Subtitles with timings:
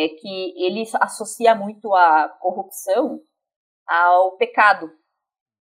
[0.00, 3.20] é que ele associa muito a corrupção
[3.86, 4.90] ao pecado.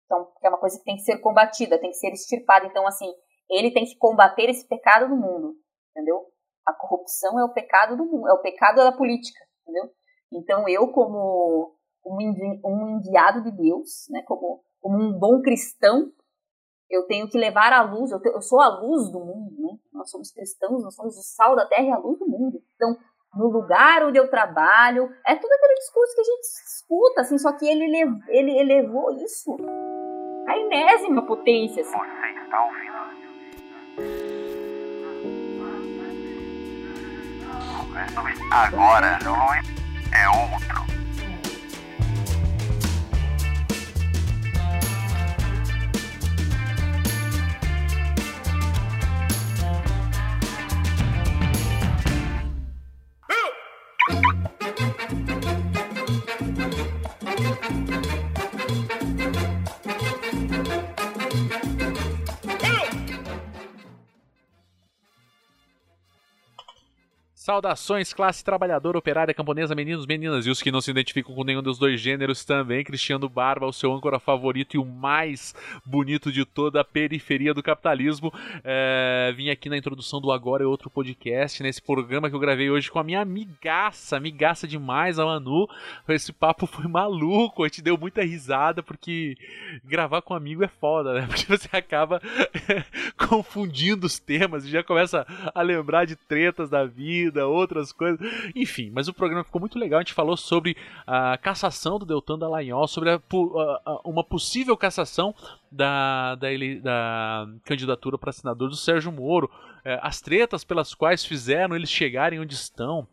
[0.05, 2.65] Então, é uma coisa que tem que ser combatida, tem que ser extirpada.
[2.65, 3.11] Então, assim,
[3.49, 5.55] ele tem que combater esse pecado no mundo,
[5.91, 6.25] entendeu?
[6.65, 9.89] A corrupção é o pecado do mundo, é o pecado da política, entendeu?
[10.31, 11.75] Então, eu, como
[12.05, 16.11] um enviado de Deus, né, como, como um bom cristão,
[16.89, 19.77] eu tenho que levar a luz, eu, te, eu sou a luz do mundo, né?
[19.91, 22.61] Nós somos cristãos, nós somos o sal da terra e a luz do mundo.
[22.75, 22.95] Então,
[23.35, 27.51] no lugar onde eu trabalho, é tudo aquele discurso que a gente escuta, assim, só
[27.53, 27.85] que ele,
[28.29, 29.55] ele elevou isso
[30.47, 31.83] à enésima potência.
[31.83, 31.97] Assim.
[31.97, 32.97] Você está ouvindo?
[38.51, 39.19] Agora
[40.13, 40.96] é outro.
[67.47, 71.63] Saudações, classe trabalhadora, operária, camponesa, meninos, meninas e os que não se identificam com nenhum
[71.63, 72.83] dos dois gêneros também.
[72.83, 77.63] Cristiano Barba, o seu âncora favorito e o mais bonito de toda a periferia do
[77.63, 78.33] capitalismo.
[78.65, 82.69] É, vim aqui na introdução do Agora é Outro Podcast, nesse programa que eu gravei
[82.69, 85.69] hoje com a minha amigaça, amigaça demais, a Manu.
[86.09, 89.37] Esse papo foi maluco, a gente deu muita risada, porque
[89.85, 91.27] gravar com amigo é foda, né?
[91.31, 92.21] Porque você acaba
[93.17, 95.25] confundindo os temas e já começa
[95.55, 98.19] a lembrar de tretas da vida outras coisas.
[98.55, 99.99] Enfim, mas o programa ficou muito legal.
[99.99, 103.21] A gente falou sobre a cassação do Deltan Dallagnol, sobre a,
[103.85, 105.33] a, uma possível cassação
[105.71, 106.47] da, da,
[106.81, 109.49] da candidatura para senador do Sérgio Moro,
[109.83, 113.07] é, as tretas pelas quais fizeram eles chegarem onde estão.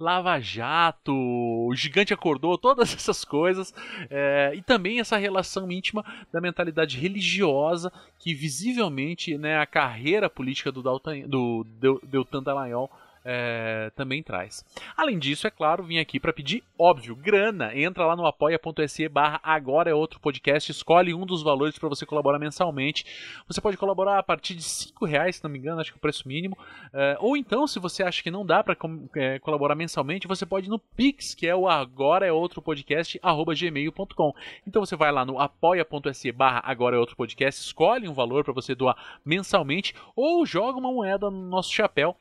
[0.00, 3.74] Lava Jato, o Gigante Acordou, todas essas coisas.
[4.08, 10.72] É, e também essa relação íntima da mentalidade religiosa que visivelmente né, a carreira política
[10.72, 11.66] do, do
[12.02, 12.90] Deltan Dallagnol
[13.24, 14.64] é, também traz.
[14.96, 17.76] Além disso, é claro, vim aqui para pedir, óbvio, grana.
[17.76, 22.06] Entra lá no apoia.se barra agora é outro podcast, escolhe um dos valores para você
[22.06, 23.04] colaborar mensalmente.
[23.46, 25.98] Você pode colaborar a partir de 5 reais, se não me engano, acho que é
[25.98, 26.56] o preço mínimo.
[26.92, 28.76] É, ou então, se você acha que não dá para
[29.16, 33.18] é, colaborar mensalmente, você pode ir no Pix, que é o agora é outro podcast,
[33.22, 34.34] arroba gmail.com.
[34.66, 38.54] Então você vai lá no apoia.se barra agora é outro podcast, escolhe um valor para
[38.54, 42.16] você doar mensalmente, ou joga uma moeda no nosso chapéu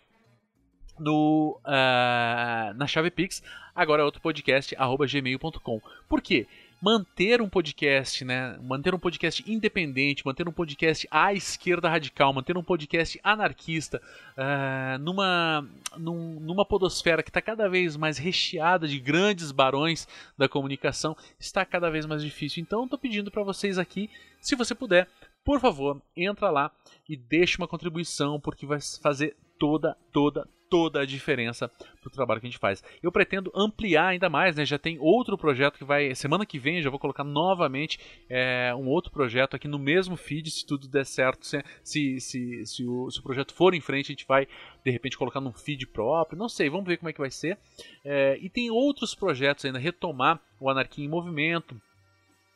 [1.00, 3.42] no, uh, na chave Pix,
[3.76, 5.82] agora é outro podcast, arroba gmail.com.
[6.08, 6.48] Por quê?
[6.82, 8.58] Manter um podcast, né?
[8.62, 14.02] Manter um podcast independente, manter um podcast à esquerda radical, manter um podcast anarquista,
[14.38, 15.68] uh, numa,
[15.98, 21.66] num, numa podosfera que está cada vez mais recheada de grandes barões da comunicação, está
[21.66, 22.62] cada vez mais difícil.
[22.62, 25.10] Então, estou pedindo para vocês aqui, se você puder,
[25.44, 26.72] por favor, entra lá
[27.08, 31.70] e deixe uma contribuição, porque vai fazer toda, toda, toda a diferença
[32.02, 32.84] pro trabalho que a gente faz.
[33.04, 34.66] Eu pretendo ampliar ainda mais, né?
[34.66, 36.16] Já tem outro projeto que vai.
[36.16, 38.00] Semana que vem já vou colocar novamente
[38.30, 41.46] é, um outro projeto aqui no mesmo feed, se tudo der certo.
[41.46, 44.48] Se, se, se, se, o, se o projeto for em frente, a gente vai
[44.84, 46.40] de repente colocar num feed próprio.
[46.40, 47.58] Não sei, vamos ver como é que vai ser.
[48.06, 51.80] É, e tem outros projetos ainda, retomar o Anarquia em Movimento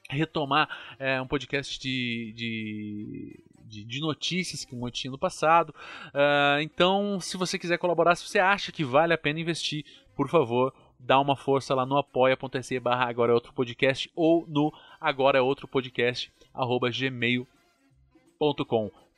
[0.09, 0.69] retomar
[0.99, 3.43] é, um podcast de, de,
[3.73, 5.73] de, de, notícias que eu tinha no passado.
[6.07, 9.83] Uh, então, se você quiser colaborar, se você acha que vale a pena investir,
[10.15, 14.71] por favor, dá uma força lá no apoia.se barra agora é outro podcast ou no
[15.01, 17.47] agora é outro podcast arroba gmail.com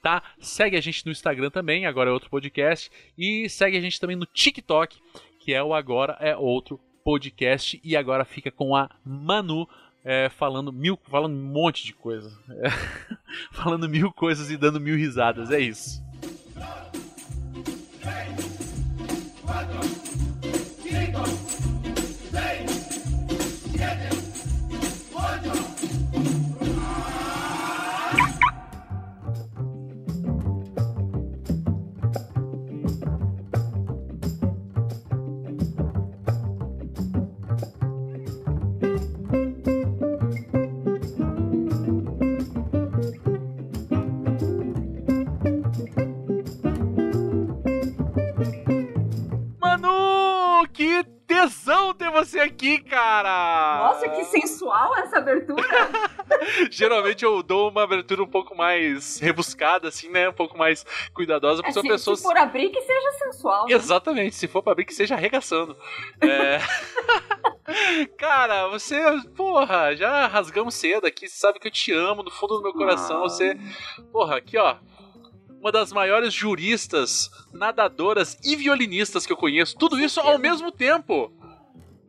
[0.05, 0.21] tá?
[0.39, 4.15] Segue a gente no Instagram também, agora é outro podcast e segue a gente também
[4.15, 5.01] no TikTok,
[5.39, 9.67] que é o agora é outro podcast e agora fica com a Manu
[10.05, 12.69] é, falando mil, falando um monte de coisa, é,
[13.51, 16.05] falando mil coisas e dando mil risadas, é isso.
[18.03, 18.34] você
[52.45, 53.87] aqui, cara!
[53.87, 55.63] Nossa, que sensual essa abertura!
[56.71, 60.29] Geralmente eu dou uma abertura um pouco mais rebuscada, assim, né?
[60.29, 62.19] Um pouco mais cuidadosa, porque É, são se, pessoas.
[62.19, 63.65] se for abrir, que seja sensual.
[63.67, 63.73] né?
[63.73, 65.75] Exatamente, se for pra abrir, que seja arregaçando.
[66.21, 66.59] É...
[68.17, 68.95] Cara, você,
[69.35, 72.73] porra, já rasgamos cedo aqui, você sabe que eu te amo do fundo do meu
[72.73, 73.17] coração.
[73.17, 73.21] Ah.
[73.29, 73.57] Você,
[74.11, 74.75] porra, aqui ó,
[75.59, 81.31] uma das maiores juristas, nadadoras e violinistas que eu conheço, tudo isso ao mesmo tempo.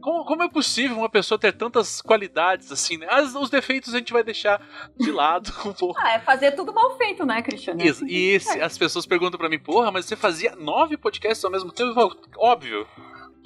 [0.07, 3.09] Como, como é possível uma pessoa ter tantas qualidades assim, né?
[3.11, 4.65] As- os defeitos a gente vai deixar
[4.97, 5.99] de lado um pouco.
[6.01, 7.83] Ah, é fazer tudo mal feito, né, Cristiano?
[7.83, 11.51] Isso, e esse, as pessoas perguntam pra mim, porra, mas você fazia nove podcasts ao
[11.51, 11.91] mesmo tempo?
[11.91, 12.87] Eu falo, Óbvio,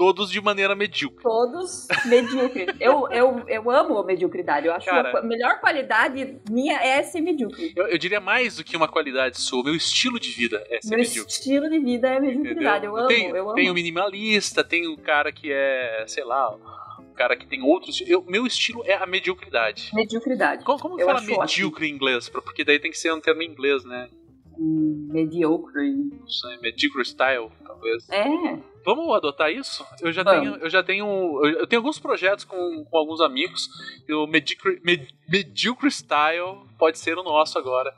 [0.00, 1.22] todos de maneira medíocre.
[1.22, 2.68] Todos medíocres.
[2.80, 4.66] Eu, eu, eu amo a mediocridade.
[4.66, 5.10] Eu acho Cara.
[5.10, 7.74] que a melhor qualidade minha é ser medíocre.
[7.76, 10.90] Eu, eu diria mais do que uma qualidade sua, meu estilo de vida é ser
[10.90, 11.30] Meu medíocre.
[11.30, 12.86] estilo de vida é mediocridade.
[12.86, 12.96] Entendeu?
[12.96, 13.54] Eu amo, tem, eu amo.
[13.54, 18.02] tem o minimalista, tem o cara que é, sei lá, o cara que tem outros.
[18.06, 19.90] Eu, meu estilo é a mediocridade.
[19.92, 20.64] Mediocridade.
[20.64, 22.30] Como, como fala medíocre em inglês?
[22.30, 24.08] Porque daí tem que ser um termo em inglês, né?
[24.56, 25.92] Mediocre.
[26.20, 27.50] Não sei, mediocre style,
[27.80, 28.08] talvez.
[28.10, 28.58] É.
[28.84, 29.84] Vamos adotar isso?
[30.00, 30.40] Eu já Vamos.
[30.40, 33.68] tenho, eu já tenho, eu tenho alguns projetos com, com alguns amigos.
[34.08, 37.92] E o mediocre, med, mediocre style pode ser o nosso agora.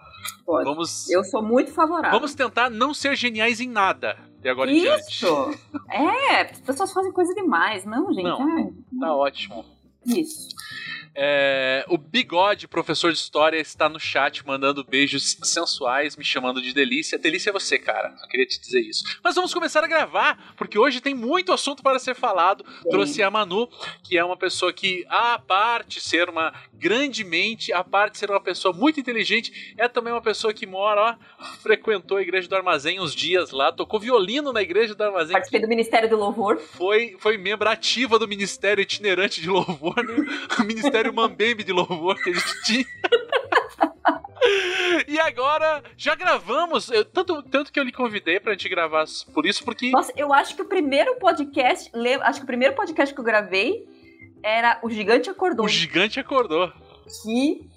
[0.44, 0.64] Pode.
[0.64, 2.11] Vamos, Eu sou muito favorável.
[2.11, 4.17] vamos tentar não ser geniais em nada.
[4.40, 5.08] De agora em diante.
[5.08, 5.50] Isso!
[5.88, 7.84] É, as pessoas fazem coisa demais.
[7.84, 8.25] Não, gente.
[8.25, 8.40] Não.
[8.56, 9.64] Ai, Tá ótimo.
[10.05, 10.49] isso.
[11.14, 16.72] É, o Bigode, professor de história, está no chat mandando beijos sensuais, me chamando de
[16.72, 17.18] delícia.
[17.18, 18.16] Delícia é você, cara.
[18.16, 19.04] Só queria te dizer isso.
[19.22, 22.64] Mas vamos começar a gravar, porque hoje tem muito assunto para ser falado.
[22.88, 23.68] Trouxe a Manu,
[24.02, 28.40] que é uma pessoa que, a parte ser uma grande mente, a parte ser uma
[28.40, 33.00] pessoa muito inteligente, é também uma pessoa que mora, ó, frequentou a igreja do armazém
[33.00, 35.32] uns dias lá, tocou violino na igreja do armazém.
[35.32, 36.58] Participei do Ministério do Louvor.
[36.58, 40.16] Foi, foi membro ativa do Ministério Itinerante de Louvor, né?
[40.58, 40.64] o
[41.02, 42.84] Ministério Mambembe de Louvor que a gente tinha.
[45.08, 49.46] E agora, já gravamos, eu- tanto, tanto que eu lhe convidei pra gente gravar por
[49.46, 51.90] isso, porque Nossa, eu acho que o primeiro podcast.
[52.22, 53.87] Acho que o primeiro podcast que eu gravei
[54.43, 55.64] era O Gigante Acordou.
[55.64, 56.72] o gigante acordou.
[57.22, 57.69] Que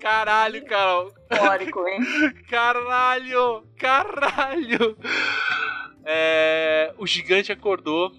[0.00, 1.12] Caralho, Carol.
[1.30, 2.00] histórico, hein?
[2.50, 4.96] Caralho, caralho.
[6.04, 8.12] É, o gigante acordou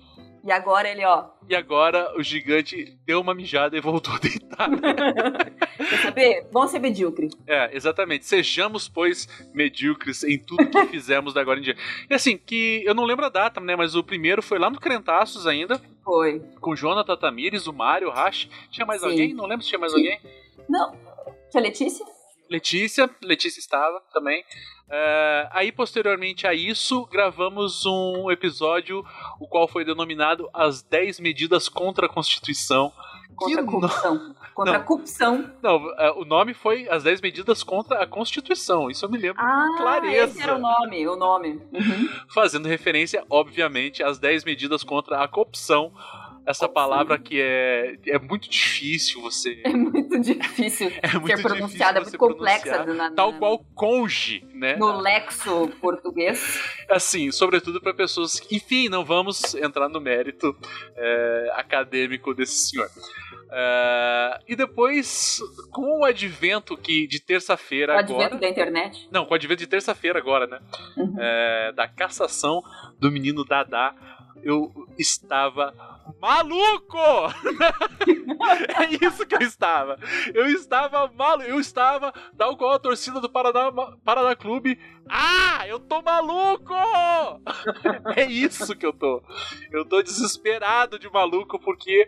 [0.46, 1.26] E agora ele, ó.
[1.50, 4.70] e agora o gigante deu uma mijada e voltou a deitar.
[5.90, 6.48] Quer saber?
[6.52, 7.30] Vamos ser medíocre.
[7.48, 8.26] É, exatamente.
[8.28, 11.76] Sejamos, pois, medíocres em tudo que fizemos da agora em dia.
[12.08, 13.76] E assim, que eu não lembro a data, né?
[13.76, 16.40] Mas o primeiro foi lá no Crentaços ainda, Foi.
[16.62, 18.48] com Jonathan Tamires, o Mário, o Rash.
[18.70, 19.08] Tinha mais Sim.
[19.08, 19.34] alguém?
[19.34, 19.98] Não lembro se tinha mais Sim.
[19.98, 20.20] alguém.
[20.70, 20.96] Não.
[21.50, 22.06] Tia Letícia?
[22.50, 24.44] Letícia, Letícia estava também.
[24.90, 29.04] É, aí, posteriormente a isso, gravamos um episódio,
[29.40, 32.94] o qual foi denominado As 10 Medidas contra a Constituição.
[33.36, 34.36] Contra a corrupção.
[34.54, 34.80] Contra Não.
[34.80, 35.52] a corrupção.
[35.62, 38.90] Não, é, o nome foi As 10 Medidas contra a Constituição.
[38.90, 39.42] Isso eu me lembro.
[39.42, 40.26] Ah, Clareza.
[40.32, 41.62] esse era o nome, o nome.
[41.74, 42.10] Uhum.
[42.34, 45.92] fazendo referência, obviamente, às 10 medidas contra a corrupção.
[46.48, 49.62] Essa palavra que é, é muito difícil você.
[49.66, 52.86] É muito difícil É muito ser pronunciada, é muito complexa.
[52.86, 54.76] na- Tal qual conge, né?
[54.76, 56.60] No lexo português.
[56.90, 58.40] Assim, sobretudo para pessoas.
[58.40, 60.56] que- Enfim, não vamos entrar no mérito
[60.96, 62.90] é, acadêmico desse senhor.
[63.52, 65.40] É, e depois,
[65.72, 68.26] com o advento que de terça-feira O agora.
[68.26, 69.08] advento da internet.
[69.12, 70.60] Não, com o advento de terça-feira agora, né?
[70.98, 71.16] Uhum.
[71.20, 72.62] É, da cassação
[73.00, 73.96] do menino Dadá,
[74.44, 75.74] eu estava
[76.20, 76.98] maluco!
[78.78, 79.98] é isso que eu estava.
[80.34, 81.50] Eu estava maluco.
[81.50, 83.72] Eu estava, tal qual a torcida do Paraná,
[84.04, 84.80] Paraná Clube.
[85.10, 86.74] Ah, eu tô maluco!
[88.16, 89.22] é isso que eu tô.
[89.72, 92.08] Eu tô desesperado de maluco porque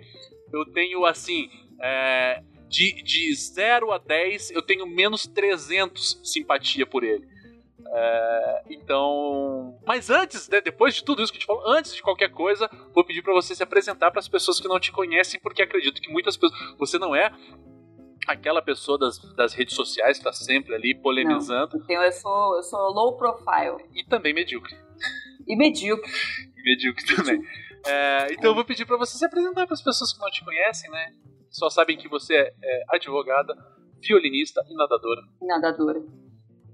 [0.52, 1.50] eu tenho, assim,
[1.82, 7.28] é, de, de 0 a 10, eu tenho menos 300 simpatia por ele.
[7.94, 9.80] É, então.
[9.86, 12.70] Mas antes, né, depois de tudo isso que a gente falou, antes de qualquer coisa,
[12.94, 16.02] vou pedir pra você se apresentar para as pessoas que não te conhecem, porque acredito
[16.02, 16.60] que muitas pessoas.
[16.78, 17.32] Você não é
[18.28, 22.64] aquela pessoa das, das redes sociais que tá sempre ali polemizando Então eu sou, eu
[22.64, 23.90] sou low profile.
[23.96, 24.76] e também medíocre.
[25.48, 26.12] E medíocre.
[26.58, 27.42] E medíocre também.
[27.86, 30.44] É, então eu vou pedir pra você se apresentar para as pessoas que não te
[30.44, 31.14] conhecem, né?
[31.50, 33.56] Só sabem que você é, é advogada,
[34.02, 35.22] violinista e nadadora.
[35.42, 36.27] Nadadora.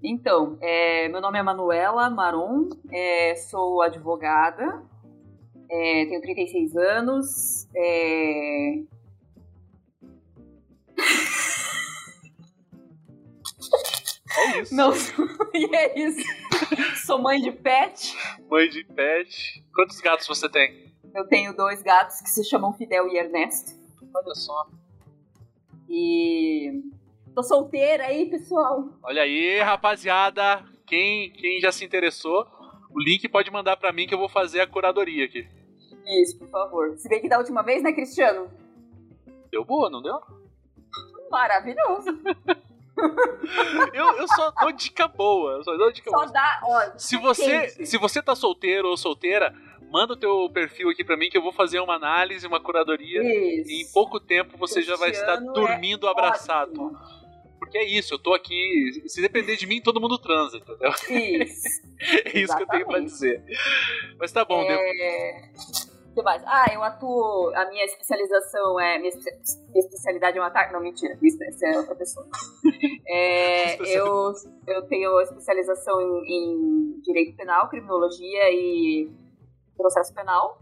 [0.03, 4.83] Então, é, meu nome é Manuela Maron, é, sou advogada,
[5.71, 8.83] é, tenho 36 anos, é,
[14.35, 14.75] É isso.
[14.75, 14.91] não,
[15.53, 16.25] e é isso.
[17.05, 18.17] Sou mãe de pet.
[18.49, 19.63] Mãe de pet.
[19.73, 20.91] Quantos gatos você tem?
[21.13, 23.71] Eu tenho dois gatos que se chamam Fidel e Ernesto.
[24.13, 24.67] Olha só.
[25.87, 26.81] E
[27.35, 28.89] Tô solteira aí, pessoal.
[29.03, 30.63] Olha aí, rapaziada.
[30.85, 32.45] Quem, quem já se interessou,
[32.91, 35.47] o link pode mandar pra mim que eu vou fazer a curadoria aqui.
[36.21, 36.97] Isso, por favor.
[36.97, 38.51] Se bem que da última vez, né, Cristiano?
[39.51, 40.19] Deu boa, não deu?
[41.31, 42.09] Maravilhoso.
[43.91, 45.53] Eu, eu só dou dica boa.
[45.53, 46.31] Eu só dou dica Só boa.
[46.31, 46.97] dá, ó.
[46.97, 47.85] Se você, quente.
[47.87, 49.51] se você tá solteiro ou solteira,
[49.89, 53.21] manda o teu perfil aqui pra mim que eu vou fazer uma análise, uma curadoria.
[53.23, 53.69] Isso.
[53.71, 56.71] E em pouco tempo você já vai estar Cristiano dormindo é abraçado.
[56.83, 57.22] ótimo.
[57.73, 59.01] Porque é isso, eu tô aqui.
[59.07, 60.91] Se depender de mim, todo mundo transa, entendeu?
[61.09, 61.81] Isso.
[62.25, 63.11] É isso que eu tenho pra Exatamente.
[63.11, 63.43] dizer.
[64.19, 64.77] Mas tá bom, deu.
[64.77, 65.51] É...
[66.11, 66.43] O que mais?
[66.45, 67.49] Ah, eu atuo.
[67.55, 68.97] A minha especialização é.
[68.99, 69.31] Minha, espe-
[69.69, 70.73] minha especialidade é um ataque.
[70.73, 71.17] Não, mentira.
[71.21, 72.27] Isso essa é outra pessoa.
[73.07, 74.33] É, eu,
[74.67, 79.09] eu tenho especialização em, em direito penal, criminologia e
[79.77, 80.59] processo penal.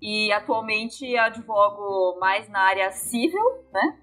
[0.00, 3.98] E atualmente advogo mais na área civil, né?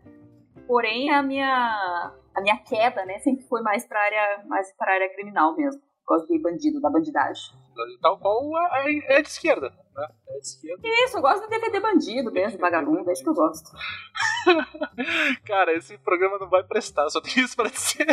[0.69, 5.09] Porém, a minha, a minha queda, né, sempre foi mais para área, mais para área
[5.15, 5.81] criminal mesmo.
[6.05, 7.55] Gosto de bandido, da bandidagem.
[7.99, 8.51] Tal qual
[8.85, 9.73] é, é de esquerda.
[9.95, 10.07] Né?
[10.27, 10.87] É de esquerda.
[10.87, 13.71] Isso, eu gosto de defender bandido mesmo, de vagabundo, é isso que eu gosto.
[15.43, 18.05] Cara, esse programa não vai prestar, só tem isso pra dizer.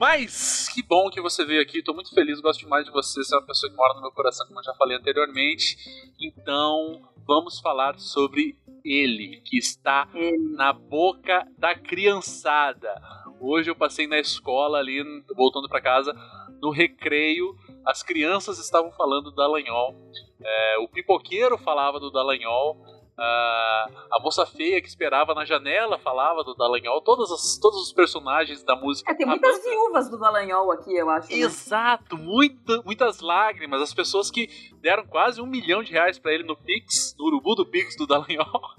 [0.00, 3.34] Mas, que bom que você veio aqui, tô muito feliz, gosto demais de você, você
[3.34, 5.76] é uma pessoa que mora no meu coração, como eu já falei anteriormente.
[6.18, 10.08] Então, vamos falar sobre ele, que está
[10.54, 12.94] na boca da criançada.
[13.40, 15.02] Hoje eu passei na escola ali,
[15.34, 16.14] voltando pra casa,
[16.62, 17.54] no recreio,
[17.84, 19.94] as crianças estavam falando do Dallagnol.
[20.40, 22.76] É, o pipoqueiro falava do Dallagnol.
[23.18, 27.00] Ah, a moça feia que esperava na janela falava do Dallagnol.
[27.02, 29.10] Todas as, todos os personagens da música.
[29.10, 31.30] É, tem a muitas banda- viúvas do Dallagnol aqui, eu acho.
[31.30, 31.38] né?
[31.38, 33.80] Exato, muita, muitas lágrimas.
[33.80, 34.48] As pessoas que
[34.80, 38.06] deram quase um milhão de reais pra ele no Pix, no urubu do Pix do
[38.06, 38.46] Dallagnol.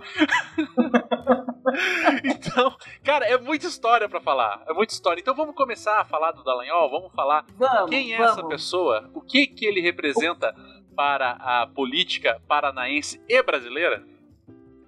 [2.24, 4.64] então, cara, é muita história pra falar.
[4.68, 5.20] É muita história.
[5.20, 6.90] Então vamos começar a falar do Dallagnol.
[6.90, 8.32] Vamos falar Vamos, quem é vamos.
[8.34, 10.56] essa pessoa, o que que ele representa
[10.96, 14.04] para a política paranaense e brasileira.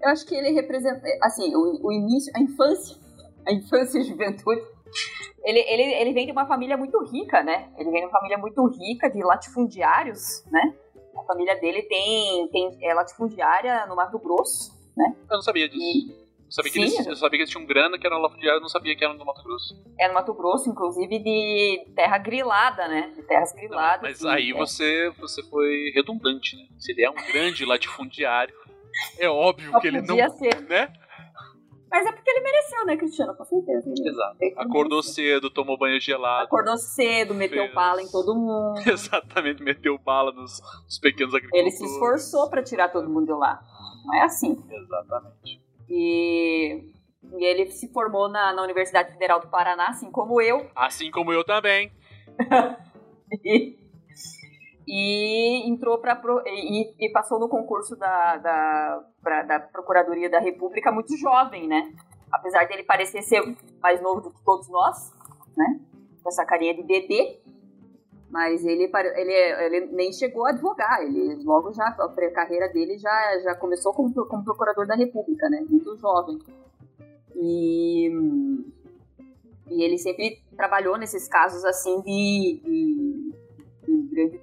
[0.01, 2.97] Eu acho que ele representa, assim, o, o início, a infância,
[3.47, 4.61] a infância e a juventude.
[5.43, 7.69] Ele, ele, ele vem de uma família muito rica, né?
[7.77, 10.73] Ele vem de uma família muito rica de latifundiários, né?
[11.17, 15.15] A família dele tem, tem é latifundiária no Mato Grosso, né?
[15.29, 15.81] Eu não sabia disso.
[15.81, 16.11] E
[16.45, 18.61] Eu sabia, que eles, eu sabia que eles tinham grana, que era no Lafayette, eu
[18.61, 19.75] não sabia que era no Mato Grosso.
[19.99, 23.11] é no Mato Grosso, inclusive, de terra grilada, né?
[23.15, 24.01] De terras Não, griladas.
[24.01, 24.53] mas e- aí é.
[24.53, 26.63] você, você foi redundante, né?
[26.79, 28.55] Se ele é um grande latifundiário,
[29.17, 30.07] é óbvio Só que ele não.
[30.07, 30.61] podia ser.
[30.67, 30.93] Né?
[31.91, 33.35] Mas é porque ele mereceu, né, Cristiano?
[33.35, 33.91] Com certeza.
[33.91, 34.37] Exato.
[34.57, 36.45] Acordou cedo, tomou banho gelado.
[36.45, 37.73] Acordou cedo, meteu Fez.
[37.73, 38.79] bala em todo mundo.
[38.87, 41.73] Exatamente, meteu bala nos, nos pequenos agricultores.
[41.73, 43.59] Ele se esforçou pra tirar todo mundo de lá.
[44.05, 44.55] Não é assim.
[44.69, 45.61] Exatamente.
[45.89, 46.93] E,
[47.37, 50.69] e ele se formou na, na Universidade Federal do Paraná, assim como eu.
[50.75, 51.91] Assim como eu também.
[53.45, 53.77] E,
[54.91, 60.91] e entrou para e, e passou no concurso da, da, pra- da Procuradoria da República
[60.91, 61.93] muito jovem, né?
[62.31, 65.13] Apesar dele parecer ser mais novo do que todos nós,
[65.55, 65.79] né?
[66.24, 67.39] Com essa carinha de bebê.
[68.31, 73.39] Mas ele, ele, ele nem chegou a advogar, ele logo já, a carreira dele já,
[73.43, 75.65] já começou como, como procurador da República, né?
[75.67, 76.38] Muito jovem.
[77.36, 78.08] E,
[79.69, 83.34] e ele sempre trabalhou nesses casos assim de, de,
[83.98, 84.38] de grande,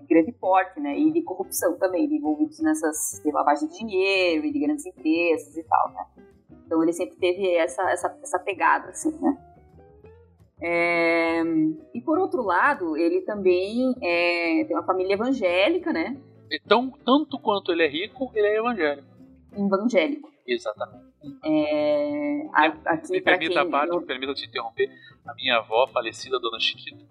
[0.00, 0.98] de grande porte, né?
[0.98, 5.56] E de corrupção também, de envolvidos nessas de lavagem de dinheiro e de grandes empresas
[5.56, 6.06] e tal, né?
[6.66, 9.36] Então ele sempre teve essa, essa, essa pegada, assim, né?
[10.62, 11.42] É,
[11.94, 16.16] e por outro lado, ele também é, tem uma família evangélica, né?
[16.52, 19.08] Então, tanto quanto ele é rico, ele é evangélico.
[19.56, 20.30] Evangélico.
[20.46, 21.10] Exatamente.
[21.44, 24.90] É, a- aqui Me permita quem parte, não- me permita te interromper.
[25.26, 27.04] A minha avó, falecida, dona Chiquita,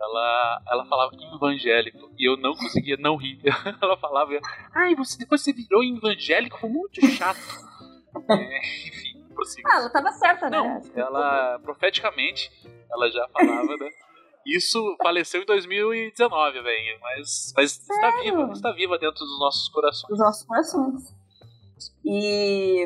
[0.00, 3.40] ela, ela falava evangélico e eu não conseguia não rir.
[3.82, 4.38] Ela falava,
[4.74, 7.38] ai, você, depois você virou evangélico, foi muito chato.
[8.30, 9.68] É, enfim, prossiga.
[9.70, 10.56] Ah, ela tava certa, né?
[10.58, 12.50] Não, que- ela, profeticamente,
[12.90, 13.90] ela já falava, né?
[14.46, 20.08] Isso faleceu em 2019, velho, mas, mas está viva, está viva dentro dos nossos corações.
[20.08, 21.14] dos nossos corações.
[22.04, 22.84] E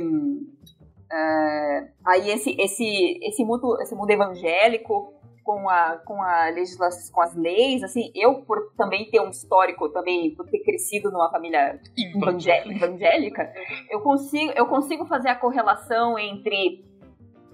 [1.10, 7.20] é, aí esse, esse, esse, mundo, esse mundo evangélico com, a, com, a legislação, com
[7.20, 11.80] as leis, assim, eu por também ter um histórico, também por ter crescido numa família
[11.96, 13.52] evangé- evangélica,
[13.90, 16.84] eu consigo, eu consigo fazer a correlação entre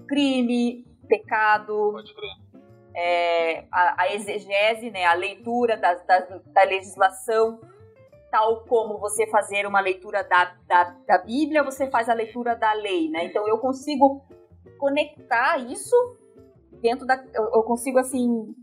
[0.07, 1.95] crime, pecado,
[2.95, 7.59] é, a, a exegese, né, a leitura da, da, da legislação,
[8.31, 12.73] tal como você fazer uma leitura da, da, da Bíblia, você faz a leitura da
[12.73, 13.25] lei, né?
[13.25, 14.21] Então eu consigo
[14.77, 15.95] conectar isso
[16.81, 17.15] dentro da.
[17.33, 18.53] Eu, eu consigo, assim.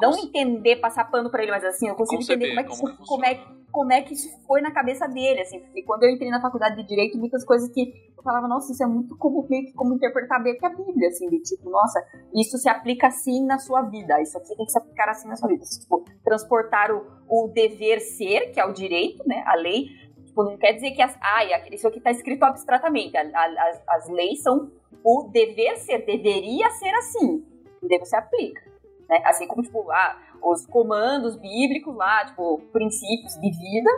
[0.00, 2.96] Não entender, passar pano pra ele, mas assim, eu consigo Conceber entender como é, que
[2.96, 3.34] como como, é,
[3.70, 6.76] como é que isso foi na cabeça dele, assim, porque quando eu entrei na faculdade
[6.76, 9.94] de Direito, muitas coisas que eu falava, nossa, isso é muito como, meio que como
[9.94, 12.02] interpretar bem que a Bíblia, assim, de tipo, nossa,
[12.34, 15.36] isso se aplica assim na sua vida, isso aqui tem que se aplicar assim na
[15.36, 15.64] sua vida.
[15.64, 19.86] Tipo, transportar o, o dever ser, que é o direito, né, a lei,
[20.24, 23.82] tipo, não quer dizer que as, ah, isso aqui tá escrito abstratamente, a, a, as,
[23.88, 24.70] as leis são
[25.04, 27.44] o dever ser, deveria ser assim,
[27.82, 28.62] e daí você aplica,
[29.08, 33.90] né, assim como, tipo, ah, os comandos bíblicos lá, tipo, princípios de vida,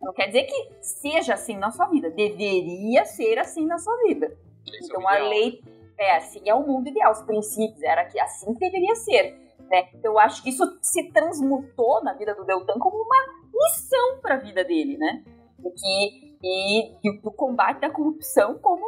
[0.00, 4.34] não quer dizer que seja assim na sua vida, deveria ser assim na sua vida.
[4.66, 5.28] Esse é Então a ideal.
[5.28, 5.62] lei
[5.98, 9.38] é assim é o mundo ideal, os princípios era que assim que deveria ser,
[9.70, 9.88] né?
[9.94, 14.36] Então eu acho que isso se transmutou na vida do Deltan como uma missão para
[14.36, 15.22] a vida dele, né?
[15.58, 18.86] E que e, e do combate à corrupção como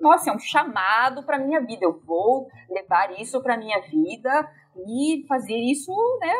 [0.00, 1.84] nossa, é um chamado para minha vida.
[1.84, 4.50] Eu vou levar isso para minha vida
[4.86, 6.32] e fazer isso, né,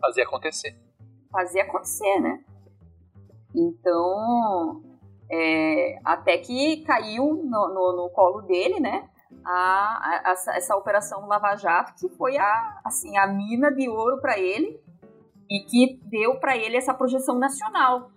[0.00, 0.76] Fazer acontecer.
[1.30, 2.42] fazer acontecer, né?
[3.54, 4.82] Então,
[5.30, 9.08] é, até que caiu no, no- no colo dele, né?
[9.44, 9.50] A,
[10.26, 14.38] a- essa, essa operação Lava Jato, que foi a, assim, a mina de ouro para
[14.38, 14.80] ele
[15.50, 18.10] e que deu para ele essa projeção nacional,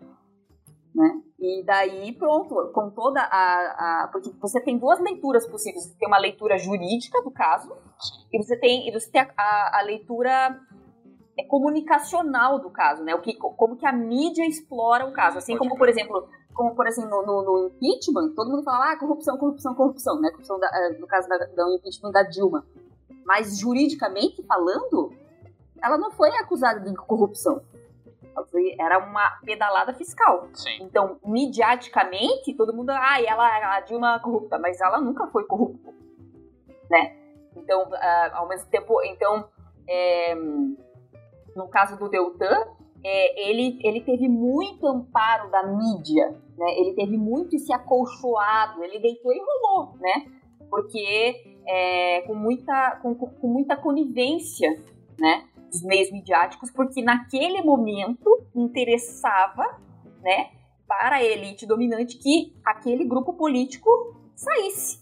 [0.94, 1.22] né?
[1.48, 4.08] E daí, pronto, com toda a, a.
[4.12, 5.84] Porque você tem duas leituras possíveis.
[5.86, 7.72] Você tem uma leitura jurídica do caso,
[8.34, 10.60] e você tem, e você tem a, a- a leitura
[11.38, 13.14] é, comunicacional do caso, né?
[13.14, 15.38] O que, como que a mídia explora o caso.
[15.38, 18.98] Assim como, por exemplo, como por exemplo, no, no, no impeachment, todo mundo fala, ah,
[18.98, 20.32] corrupção, corrupção, corrupção, né?
[20.32, 22.66] Corrupção da, eh, no caso da, da impeachment da Dilma.
[23.26, 25.12] Mas juridicamente falando,
[25.84, 27.62] ela não foi acusada de corrupção.
[28.52, 30.48] Foi- Era uma pedalada fiscal.
[30.54, 30.78] Sim.
[30.82, 35.94] Então, midiaticamente, todo mundo, ah, ela, a Dilma é corrupta, mas ela nunca foi corrupta,
[36.90, 37.16] né?
[37.56, 39.48] Então, ah, ao mesmo tempo, então,
[39.88, 40.36] é,
[41.56, 42.68] no caso do Deltan,
[43.04, 46.80] é, ele, ele teve muito amparo da mídia, né?
[46.80, 50.26] Ele teve muito esse acolchoado, ele deitou e rolou, né?
[50.70, 54.70] Porque é, com, muita, com, com muita conivência,
[55.20, 55.48] né?
[55.76, 59.78] Dos meios midiáticos, porque naquele momento interessava,
[60.22, 60.52] né?
[60.88, 63.90] Para a elite dominante que aquele grupo político
[64.34, 65.00] saísse,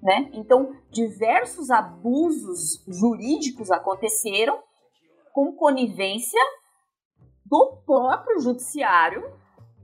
[0.00, 0.30] né?
[0.32, 4.60] Então, diversos abusos jurídicos aconteceram
[5.32, 6.40] com conivência
[7.44, 9.24] do próprio judiciário,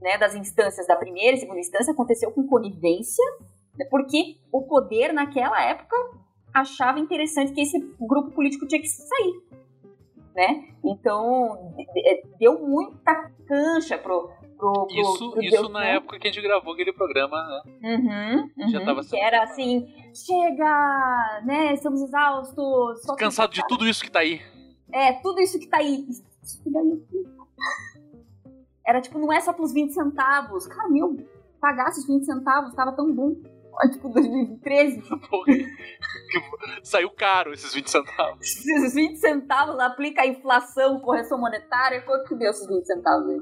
[0.01, 3.23] né, das instâncias da primeira e segunda instância, aconteceu com conivência,
[3.77, 5.95] né, porque o poder naquela época
[6.53, 9.62] achava interessante que esse grupo político tinha que sair,
[10.35, 10.65] né?
[10.83, 16.31] Então de- deu muita cancha pro pro, pro, Isso, pro isso na época que a
[16.31, 17.35] gente gravou aquele programa,
[17.81, 17.89] né?
[18.55, 21.73] Uhum, Já uhum, tava que era assim, chega, né?
[21.73, 23.01] Estamos exaustos.
[23.17, 24.41] Cansado de tudo isso que tá aí.
[24.91, 26.05] É, tudo isso que tá aí.
[26.41, 27.03] Isso daí.
[28.85, 30.67] Era tipo, não é só pros 20 centavos.
[30.67, 31.17] Cara, meu,
[31.59, 33.35] pagasse os 20 centavos, tava tão bom.
[33.91, 35.01] Tipo, 2013.
[35.29, 35.67] Porra, que-
[36.83, 38.39] Saiu caro esses 20 centavos.
[38.65, 42.01] Esses 20 centavos aplica a inflação, correção monetária.
[42.01, 43.41] Quanto que deu esses 20 centavos aí?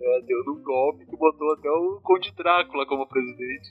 [0.00, 3.70] É, deu num golpe que botou até o Conde Drácula como presidente.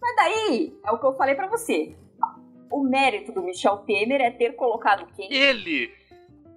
[0.00, 1.96] Mas daí, é o que eu falei pra você.
[2.70, 5.32] O mérito do Michel Temer é ter colocado quem?
[5.32, 5.92] Ele,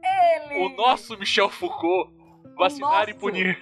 [0.04, 0.65] Ele!
[0.65, 2.12] o nosso Michel Foucault,
[2.58, 3.20] vacinar e nosso.
[3.20, 3.58] punir.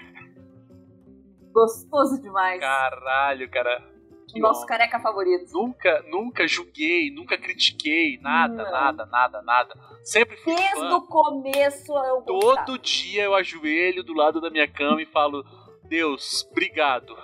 [1.54, 2.60] Gostoso demais.
[2.60, 3.84] Caralho, cara.
[4.28, 5.52] Que Nosso careca favorito.
[5.54, 8.72] Nunca, nunca julguei, nunca critiquei, nada, Não.
[8.72, 9.74] nada, nada, nada.
[10.04, 10.96] Sempre fui Desde fã.
[10.96, 12.66] o começo eu gostava.
[12.66, 15.46] Todo dia eu ajoelho do lado da minha cama e falo:
[15.86, 17.18] Deus, obrigado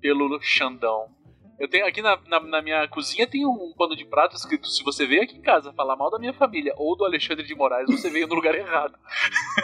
[0.00, 1.15] pelo Xandão.
[1.58, 4.84] Eu tenho aqui na, na, na minha cozinha tem um pano de prato escrito: se
[4.84, 7.86] você veio aqui em casa falar mal da minha família ou do Alexandre de Moraes,
[7.88, 8.98] você veio no lugar errado.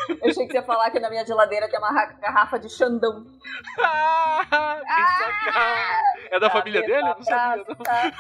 [0.09, 2.69] Eu achei que você ia falar que na minha geladeira tem uma ra- garrafa de
[2.71, 3.27] Xandão.
[3.79, 4.81] Ah,
[5.19, 6.29] sacanagem.
[6.31, 6.95] É da família dele?
[6.95, 7.65] Eu não sabia.
[7.69, 7.77] não.
[7.77, 8.13] Tá.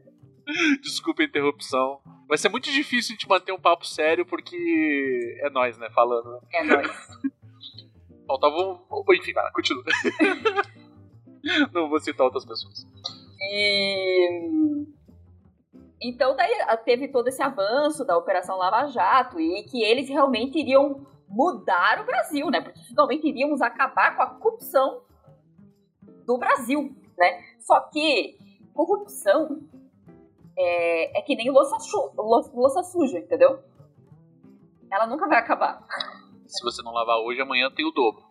[0.82, 2.00] Desculpa a interrupção.
[2.28, 6.40] Vai ser muito difícil a gente manter um papo sério porque é nós, né, falando.
[6.52, 6.90] É nóis.
[8.26, 8.78] Faltava um.
[9.14, 9.82] Enfim, lá, continua.
[11.72, 12.86] Não vou citar outras pessoas.
[13.40, 14.86] E...
[16.02, 16.50] Então daí
[16.84, 22.06] teve todo esse avanço da Operação Lava Jato e que eles realmente iriam mudar o
[22.06, 22.60] Brasil, né?
[22.60, 25.02] Porque finalmente iríamos acabar com a corrupção
[26.26, 27.44] do Brasil, né?
[27.60, 28.38] Só que
[28.72, 29.60] corrupção
[30.56, 31.76] é, é que nem louça,
[32.16, 33.62] louça suja, entendeu?
[34.90, 35.86] Ela nunca vai acabar.
[36.46, 38.29] Se você não lavar hoje, amanhã tem o dobro.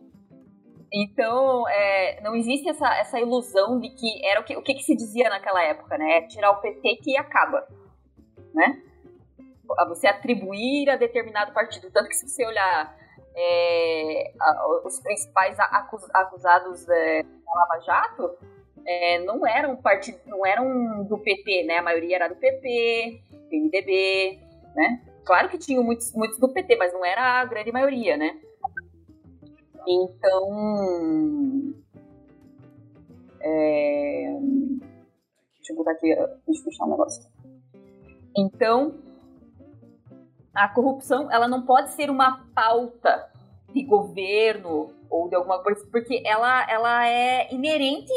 [0.92, 4.84] Então, é, não existe essa, essa ilusão de que era o que, o que, que
[4.84, 6.18] se dizia naquela época, né?
[6.18, 7.68] É tirar o PT que acaba,
[8.54, 8.82] né?
[9.90, 11.92] Você atribuir a determinado partido.
[11.92, 12.98] Tanto que se você olhar
[13.36, 18.38] é, a, os principais acus, acusados é, da Lava Jato,
[18.86, 21.78] é, não eram partido, não eram do PT, né?
[21.78, 24.40] A maioria era do PP, PMDB,
[24.76, 25.02] né?
[25.24, 28.40] Claro que tinham muitos, muitos do PT, mas não era a grande maioria, né?
[29.90, 31.74] Então.
[33.42, 34.40] É...
[35.56, 37.28] Deixa eu botar aqui, deixa eu fechar um negócio.
[38.38, 38.94] Então,
[40.54, 43.32] a corrupção ela não pode ser uma pauta
[43.74, 48.14] de governo ou de alguma coisa, porque ela, ela é inerente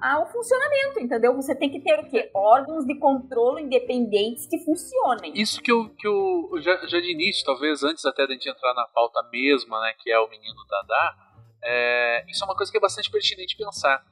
[0.00, 1.34] ao funcionamento, entendeu?
[1.36, 2.30] Você tem que ter o quê?
[2.34, 5.32] Órgãos de controle independentes que funcionem.
[5.34, 8.74] Isso que eu, que eu já, já de início, talvez antes até da gente entrar
[8.74, 11.16] na pauta mesma, né, que é o menino Dadá,
[11.62, 14.04] é, isso é uma coisa que é bastante pertinente pensar.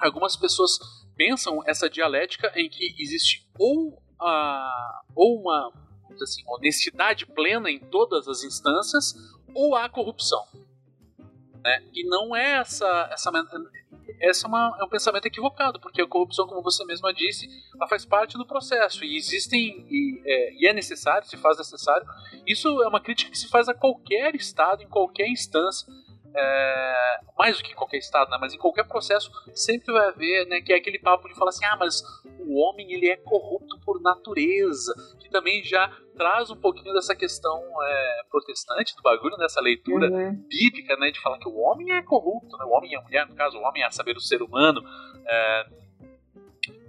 [0.00, 0.78] Algumas pessoas
[1.16, 5.72] pensam essa dialética em que existe ou, a, ou uma
[6.22, 9.14] assim, honestidade plena em todas as instâncias,
[9.54, 10.44] ou há corrupção.
[11.62, 11.84] Né?
[11.92, 13.30] E não é essa, essa
[14.20, 17.86] essa é, uma, é um pensamento equivocado, porque a corrupção, como você mesma disse, ela
[17.88, 22.06] faz parte do processo e existem e é, e é necessário, se faz necessário.
[22.46, 25.86] Isso é uma crítica que se faz a qualquer estado, em qualquer instância.
[26.34, 30.60] É, mais do que qualquer estado, né, mas em qualquer processo sempre vai haver, né,
[30.60, 32.02] que é aquele papo de falar assim, ah, mas
[32.38, 37.62] o homem ele é corrupto por natureza, que também já traz um pouquinho dessa questão
[37.82, 40.34] é, protestante do bagulho, nessa leitura uhum.
[40.48, 43.26] bíblica, né, de falar que o homem é corrupto, né, o homem e a mulher,
[43.26, 44.82] no caso, o homem é a saber o ser humano.
[45.26, 45.66] É,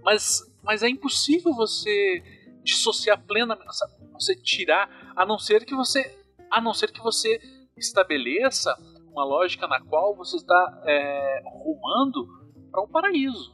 [0.04, 2.24] mas, mas é impossível você
[2.64, 3.70] dissociar plenamente,
[4.14, 6.18] você tirar, a não ser que você,
[6.52, 7.40] a não ser que você
[7.78, 8.76] estabeleça
[9.20, 12.26] uma lógica na qual você está é, rumando
[12.72, 13.54] para um paraíso.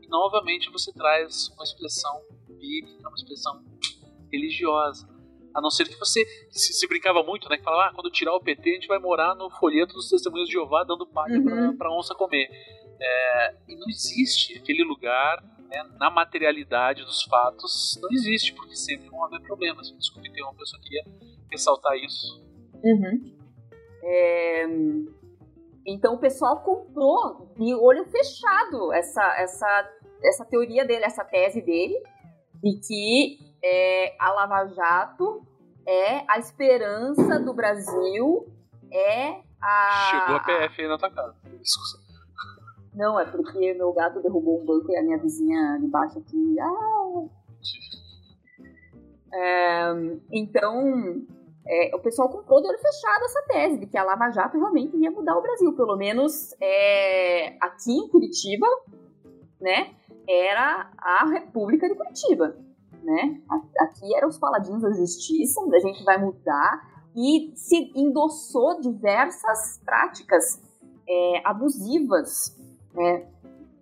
[0.00, 3.64] E novamente você traz uma expressão bíblica, uma expressão
[4.32, 5.08] religiosa.
[5.52, 7.56] A não ser que você se, se brincava muito, né?
[7.56, 10.46] Que falava, ah, quando tirar o PT, a gente vai morar no folheto dos testemunhos
[10.46, 11.76] de Jeová dando palha uhum.
[11.76, 12.48] para onça comer.
[13.00, 19.08] É, e não existe aquele lugar né, na materialidade dos fatos, não existe, porque sempre
[19.08, 19.90] vão haver problemas.
[19.98, 21.04] Desculpe ter uma pessoa que ia
[21.50, 22.40] ressaltar isso.
[22.84, 23.39] Uhum.
[24.02, 24.66] É...
[25.86, 29.90] Então o pessoal comprou de olho fechado essa, essa,
[30.22, 32.00] essa teoria dele, essa tese dele,
[32.62, 35.46] de que é, a Lava Jato
[35.86, 38.46] é a esperança do Brasil,
[38.92, 40.10] é a.
[40.10, 41.34] Chegou a PF aí na tua casa.
[42.94, 46.56] Não, é porque meu gato derrubou um banco e a minha vizinha de baixo aqui.
[46.60, 47.24] Ah!
[49.32, 49.92] É,
[50.32, 51.24] então,
[51.70, 54.96] é, o pessoal comprou de olho fechado essa tese de que a Lava Jato realmente
[54.96, 55.72] ia mudar o Brasil.
[55.74, 58.66] Pelo menos é, aqui em Curitiba,
[59.60, 59.94] né?
[60.28, 62.54] Era a República de Curitiba
[63.02, 63.40] né?
[63.80, 70.62] Aqui eram os paladinos da justiça, a gente vai mudar, e se endossou diversas práticas
[71.08, 72.56] é, abusivas,
[72.94, 73.26] né?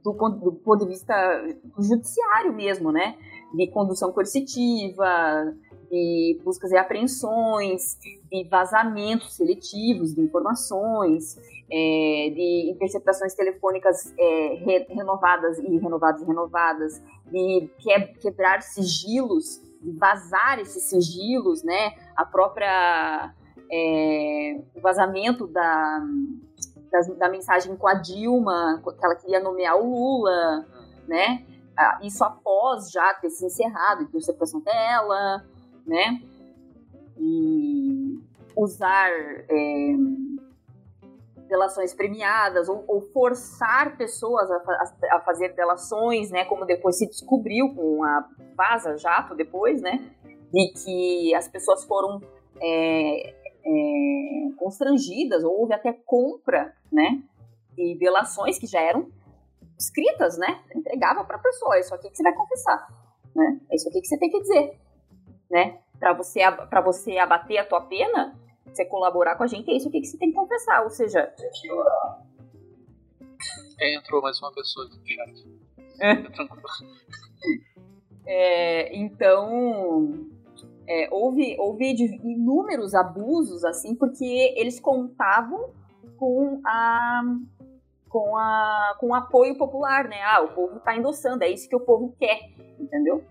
[0.03, 1.14] Do do ponto de vista
[1.79, 3.16] judiciário mesmo, né?
[3.55, 5.55] De condução coercitiva,
[5.90, 7.98] de buscas e apreensões,
[8.31, 11.37] de vazamentos seletivos de informações,
[11.70, 19.61] é, de interceptações telefônicas é, re, renovadas e renovadas e renovadas, de que, quebrar sigilos,
[19.83, 21.92] de vazar esses sigilos, né?
[22.16, 23.35] A própria
[23.70, 26.03] é, vazamento da,
[26.90, 30.66] da, da, mensagem com a Dilma, que ela queria nomear o Lula,
[31.07, 31.44] né?
[32.03, 35.44] Isso após já ter se encerrado a interceptação dela,
[35.88, 36.22] né?
[37.16, 38.20] E
[38.55, 39.94] usar é,
[41.48, 46.44] delações premiadas ou, ou forçar pessoas a, a, a, fazer delações, né?
[46.44, 50.12] Como depois se descobriu com a Vaza Jato depois, né?
[50.53, 52.20] De que as pessoas foram
[52.61, 57.22] é, é, constrangidas ou houve até compra, né?
[57.77, 59.09] E delações que já eram
[59.79, 60.61] escritas, né?
[60.74, 62.88] Entregava para a pessoa, isso aqui que você vai confessar,
[63.35, 63.61] né?
[63.70, 64.79] É isso aqui que você tem que dizer,
[65.51, 65.79] né?
[65.99, 69.91] Para você para você abater a tua pena, você colaborar com a gente, é isso
[69.91, 70.83] que você tem que confessar.
[70.83, 71.33] Ou seja.
[73.81, 75.49] É, entrou mais uma pessoa aqui no chat.
[76.01, 76.13] É.
[78.27, 80.27] é, então.
[80.91, 81.85] É, houve, houve
[82.25, 85.71] inúmeros abusos, assim, porque eles contavam
[86.17, 87.23] com a
[88.09, 90.23] com a com o apoio popular, né?
[90.23, 92.41] Ah, o povo tá endossando, é isso que o povo quer,
[92.81, 93.23] entendeu?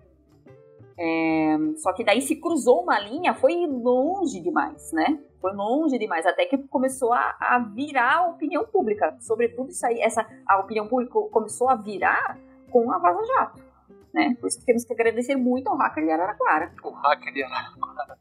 [0.99, 5.19] É, só que daí se cruzou uma linha, foi longe demais, né?
[5.39, 9.15] Foi longe demais, até que começou a, a virar a opinião pública.
[9.19, 12.39] Sobretudo isso aí, essa, a opinião pública começou a virar
[12.71, 13.61] com a Vaza Jato.
[14.13, 14.35] Né?
[14.39, 16.73] Por isso que temos que agradecer muito ao hacker de Araraquara.
[16.83, 18.17] O hacker de Araraquara.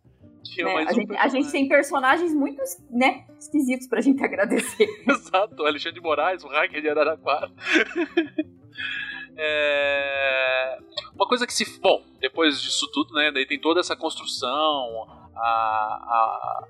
[0.58, 0.84] Né?
[0.86, 4.86] A, gente, a, gente, tem personagens muito né, esquisitos pra gente agradecer.
[5.08, 7.50] Exato, Alexandre de Moraes, o hacker de Araraquara.
[9.36, 10.78] é...
[11.14, 11.80] Uma coisa que se.
[11.80, 13.30] Bom, depois disso tudo, né?
[13.30, 16.68] Daí tem toda essa construção, a, a,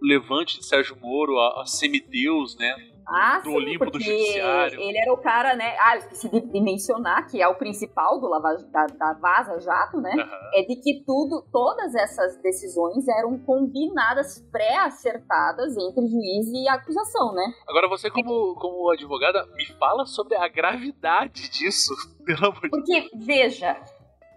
[0.00, 2.74] o levante de Sérgio Moro, a, a semideus, né?
[3.10, 4.80] Ah, do sim, Olimpo do Judiciário.
[4.80, 5.76] Ele era o cara, né?
[5.80, 10.00] Ah, esqueci de, de mencionar que é o principal do lava, da, da Vaza Jato,
[10.00, 10.12] né?
[10.14, 10.50] Uhum.
[10.54, 17.52] É de que tudo, todas essas decisões eram combinadas, pré-acertadas entre juiz e acusação, né?
[17.68, 21.92] Agora você, como, como advogada, me fala sobre a gravidade disso,
[22.24, 22.84] pelo amor de Deus.
[22.84, 23.76] Porque, veja,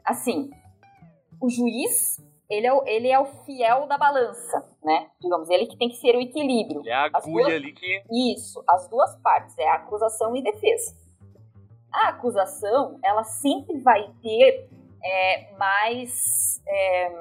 [0.05, 0.49] assim,
[1.41, 2.17] o juiz
[2.53, 5.09] ele é, o, ele é o fiel da balança, né?
[5.19, 6.81] Digamos, ele que tem que ser o equilíbrio.
[6.81, 8.03] Ele é a agulha duas, ali que.
[8.33, 10.95] Isso, as duas partes, é acusação e defesa.
[11.91, 14.69] A acusação, ela sempre vai ter
[15.03, 16.61] é, mais.
[16.67, 17.11] É,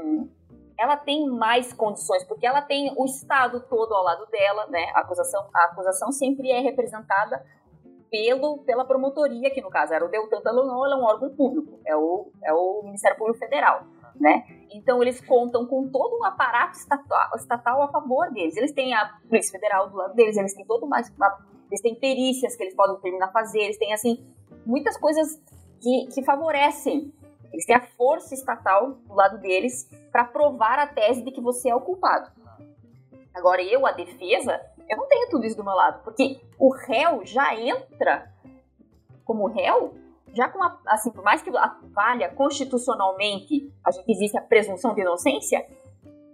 [0.79, 4.91] ela tem mais condições, porque ela tem o Estado todo ao lado dela, né?
[4.95, 7.45] A acusação, a acusação sempre é representada
[8.11, 11.97] pelo, pela promotoria, que no caso era o Deltan Dallagnol, é um órgão público, é
[11.97, 13.87] o, é o Ministério Público Federal
[14.21, 14.45] né?
[14.73, 18.57] Então eles contam com todo um aparato estatal, estatal a favor deles.
[18.57, 21.13] Eles têm a Polícia Federal do lado deles, eles têm todo mais,
[21.71, 24.25] eles têm perícias que eles podem terminar a fazer, eles têm assim
[24.65, 25.41] muitas coisas
[25.81, 27.13] que, que favorecem.
[27.53, 31.69] Eles têm a força estatal do lado deles para provar a tese de que você
[31.69, 32.31] é o culpado.
[33.35, 37.25] Agora eu, a defesa, eu não tenho tudo isso do meu lado, porque o réu
[37.25, 38.31] já entra
[39.25, 39.95] como réu
[40.35, 45.03] já com a, assim, por mais que valha constitucionalmente, a gente existe a presunção de
[45.03, 45.67] inocência,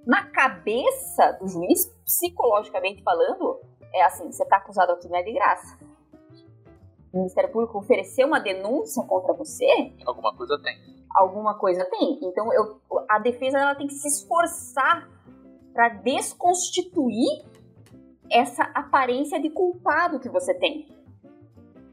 [0.07, 3.61] na cabeça do juiz, psicologicamente falando,
[3.93, 5.79] é assim, você está acusado aqui não é de graça.
[7.13, 10.99] O Ministério Público ofereceu uma denúncia contra você, alguma coisa tem.
[11.15, 12.19] Alguma coisa tem.
[12.23, 15.09] Então eu, a defesa ela tem que se esforçar
[15.73, 17.45] para desconstituir
[18.31, 20.89] essa aparência de culpado que você tem.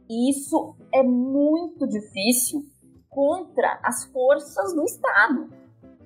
[0.10, 2.62] E isso é muito difícil
[3.10, 5.50] contra as forças do Estado,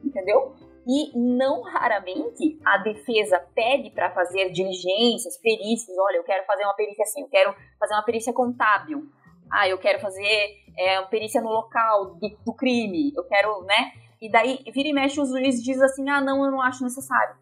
[0.04, 0.54] entendeu?
[0.88, 5.98] E não raramente a defesa pede para fazer diligências, perícias.
[5.98, 9.08] Olha, eu quero fazer uma perícia assim, eu quero fazer uma perícia contábil.
[9.52, 13.12] Ah, eu quero fazer é, uma perícia no local do, do crime.
[13.16, 13.92] Eu quero, né?
[14.22, 17.36] E daí, vira e mexe, o juiz diz assim: ah, não, eu não acho necessário.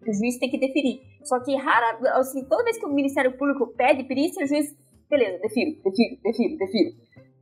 [0.00, 1.00] O juiz tem que deferir.
[1.24, 4.74] Só que, rara, assim, toda vez que o Ministério Público pede perícia, o juiz
[5.10, 6.96] beleza, defiro, defiro, defiro, defiro.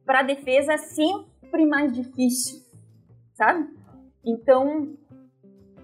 [0.04, 2.60] Para defesa é sempre mais difícil,
[3.34, 3.68] sabe?
[4.24, 4.96] Então,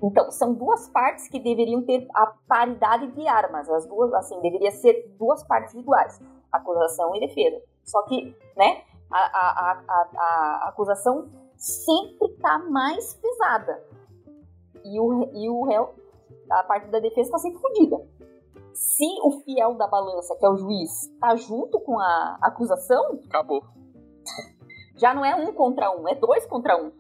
[0.03, 4.71] então são duas partes que deveriam ter a paridade de armas, as duas, assim, deveria
[4.71, 6.19] ser duas partes iguais,
[6.51, 7.61] acusação e defesa.
[7.85, 13.85] Só que, né, a, a, a, a acusação sempre está mais pesada
[14.85, 15.95] e o, e o réu,
[16.51, 17.97] a parte da defesa está sempre fodida
[18.75, 23.21] se o fiel da balança, que é o juiz, tá junto com a acusação.
[23.27, 23.65] Acabou.
[24.97, 26.93] Já não é um contra um, é dois contra um.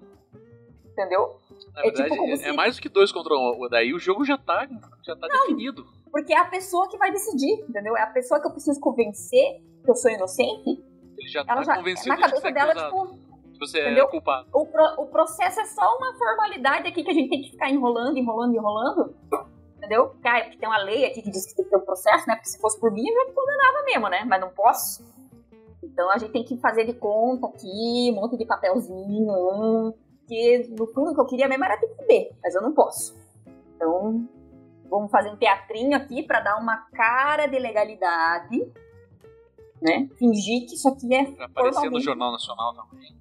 [0.92, 1.40] Entendeu?
[1.74, 2.48] Na é, verdade, tipo é, se...
[2.48, 3.68] é mais do que dois contra um.
[3.68, 4.68] Daí o jogo já tá,
[5.02, 5.84] já tá não, definido.
[6.10, 7.96] Porque é a pessoa que vai decidir, entendeu?
[7.96, 10.82] É a pessoa que eu preciso convencer que eu sou inocente.
[11.18, 13.24] Ele já ela tá já, convencido na cabeça de dela, tipo.
[13.58, 14.04] Você é entendeu?
[14.06, 14.48] é culpado.
[14.52, 17.70] O, pro, o processo é só uma formalidade aqui que a gente tem que ficar
[17.70, 19.14] enrolando, enrolando, enrolando
[19.84, 20.08] entendeu?
[20.08, 22.26] Porque, ah, porque tem uma lei aqui que diz que tem que ter um processo,
[22.26, 22.34] né?
[22.34, 24.24] Porque se fosse por mim, eu já me condenava mesmo, né?
[24.24, 25.04] Mas não posso.
[25.82, 29.94] Então a gente tem que fazer de conta aqui, um monte de papelzinho,
[30.26, 32.72] que no fundo o que eu queria mesmo era ter que ver, mas eu não
[32.72, 33.14] posso.
[33.76, 34.26] Então,
[34.88, 38.72] vamos fazer um teatrinho aqui para dar uma cara de legalidade,
[39.80, 40.08] né?
[40.16, 41.30] Fingir que isso aqui é.
[41.32, 43.14] Pra aparecer no Jornal Nacional também.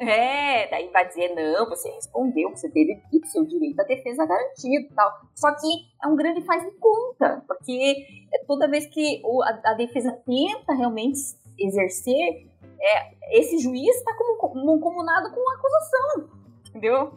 [0.00, 4.86] É, daí vai dizer, não, você respondeu, você teve o seu direito à defesa garantido
[4.86, 5.10] e tal.
[5.34, 5.66] Só que
[6.02, 8.06] é um grande faz de conta, porque
[8.46, 11.18] toda vez que a, a, defesa tenta realmente
[11.58, 12.46] exercer,
[12.80, 16.30] é, esse juiz está comunado com a acusação,
[16.68, 17.12] entendeu?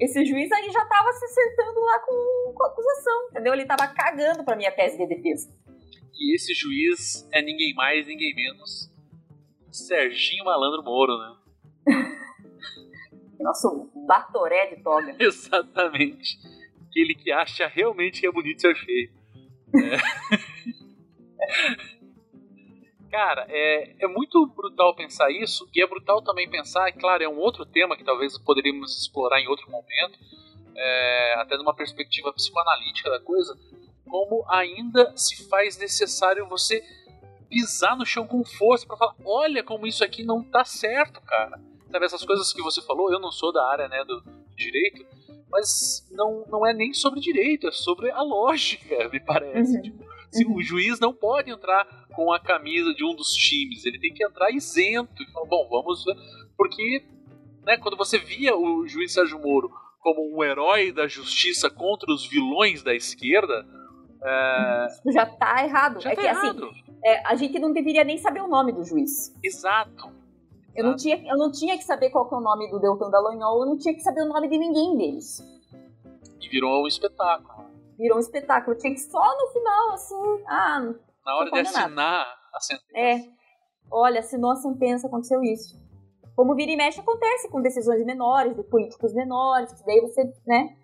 [0.00, 3.52] Esse juiz aí já estava se acertando lá com, com a acusação, entendeu?
[3.52, 5.52] Ele estava cagando para minha tese de defesa.
[6.14, 8.90] E esse juiz é ninguém mais, ninguém menos
[9.70, 11.41] Serginho Malandro Moro, né?
[13.40, 15.16] Nosso batoré de toga.
[15.18, 16.38] Exatamente.
[16.88, 19.10] Aquele que acha realmente que é bonito ser feio.
[19.74, 19.96] É.
[23.10, 27.28] Cara, é, é muito brutal pensar isso, e é brutal também pensar, e claro, é
[27.28, 30.18] um outro tema que talvez poderíamos explorar em outro momento,
[30.74, 33.54] é, até numa perspectiva psicoanalítica da coisa,
[34.08, 36.82] como ainda se faz necessário você
[37.50, 41.60] pisar no chão com força para falar, olha como isso aqui não tá certo, cara.
[41.92, 44.22] Sabe, essas coisas que você falou, eu não sou da área né, do
[44.56, 45.04] direito,
[45.50, 49.76] mas não, não é nem sobre direito, é sobre a lógica, me parece.
[49.76, 49.82] Uhum.
[49.82, 53.98] Tipo, se o juiz não pode entrar com a camisa de um dos times, ele
[53.98, 55.22] tem que entrar isento.
[55.22, 56.16] E falar, bom, vamos ver.
[56.56, 57.04] Porque
[57.64, 62.26] né, quando você via o juiz Sérgio Moro como um herói da justiça contra os
[62.26, 63.66] vilões da esquerda.
[64.22, 64.86] É...
[64.86, 66.00] Isso já tá errado.
[66.00, 66.64] Já é tá que errado.
[66.64, 69.34] assim, é, a gente não deveria nem saber o nome do juiz.
[69.42, 70.21] Exato.
[70.74, 73.10] Eu não, tinha, eu não tinha que saber qual que é o nome do Deltan
[73.10, 75.40] Dallagnol, eu não tinha que saber o nome de ninguém deles.
[76.40, 77.66] E virou um espetáculo.
[77.98, 78.76] Virou um espetáculo.
[78.76, 80.94] Tinha que só no final, assim, ah,
[81.26, 82.98] Na hora de assinar a sentença.
[82.98, 83.20] É.
[83.90, 85.80] Olha, assinou a sentença, aconteceu isso.
[86.34, 90.74] Como vira e mexe acontece com decisões menores, de políticos menores, que daí você, né,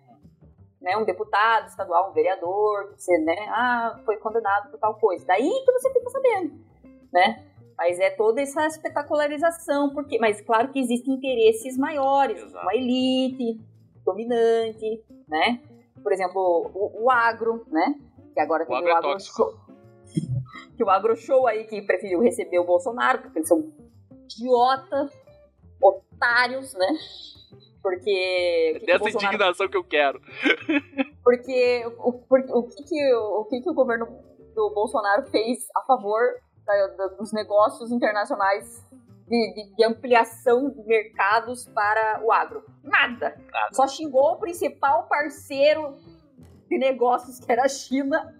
[0.79, 5.25] né, um deputado estadual, um vereador, que você, né, ah, foi condenado por tal coisa.
[5.25, 6.53] Daí que você fica sabendo,
[7.11, 7.48] né?
[7.79, 12.61] Mas é toda essa espetacularização, porque, mas claro que existem interesses maiores, Exato.
[12.65, 13.57] uma elite
[14.05, 15.61] dominante, né?
[16.03, 17.95] Por exemplo, o, o agro, né?
[18.33, 19.37] Que agora tem agro o é agro tóxico.
[19.37, 19.53] show.
[20.75, 23.71] Que o agro show aí que preferiu receber o Bolsonaro, porque eles são
[24.23, 25.09] idiota,
[25.81, 26.87] otários, né?
[27.81, 28.71] Porque.
[28.71, 30.21] o que que o Dessa Bolsonaro- indignação que eu quero.
[31.23, 34.05] porque o, por- o, que, que, o que, que o governo
[34.55, 36.21] do Bolsonaro fez a favor
[36.77, 38.85] da- da- dos negócios internacionais
[39.27, 42.63] de, de- de ampliação de mercados para o agro?
[42.83, 43.35] Nada.
[43.51, 43.73] Nada.
[43.73, 45.95] Só xingou o principal parceiro
[46.69, 48.35] de negócios, que era a China.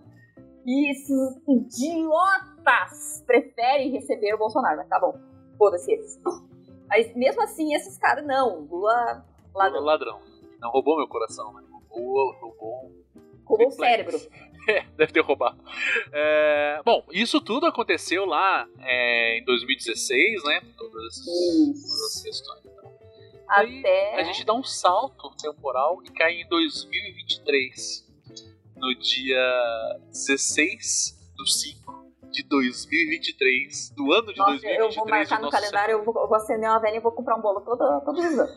[0.66, 4.78] E esses idiotas preferem receber o Bolsonaro.
[4.78, 5.18] Mas tá bom,
[5.58, 6.20] foda-se eles.
[6.88, 8.62] Mas mesmo assim, esses caras não.
[8.70, 9.84] Lula ladrão.
[9.84, 10.20] Ladrão.
[10.60, 11.64] Não roubou meu coração, né?
[11.90, 12.92] Roubou, roubou.
[13.46, 14.18] roubou o cérebro.
[14.70, 15.58] É, deve ter roubado.
[16.12, 20.62] É, bom, isso tudo aconteceu lá é, em 2016, né?
[20.78, 21.88] Todas essas, Isso.
[21.88, 22.60] todas essas questões.
[22.66, 22.94] Então.
[23.50, 24.16] Aí, Até.
[24.20, 28.08] A gente dá um salto temporal e cai em 2023.
[28.76, 31.90] No dia 16 do 5
[32.32, 33.90] de 2023.
[33.92, 34.80] Do ano de Nossa, 2023.
[34.80, 37.12] eu vou marcar no Nossa calendário, eu vou, eu vou acender uma velha e vou
[37.12, 38.56] comprar um bolo todo, todos os anos.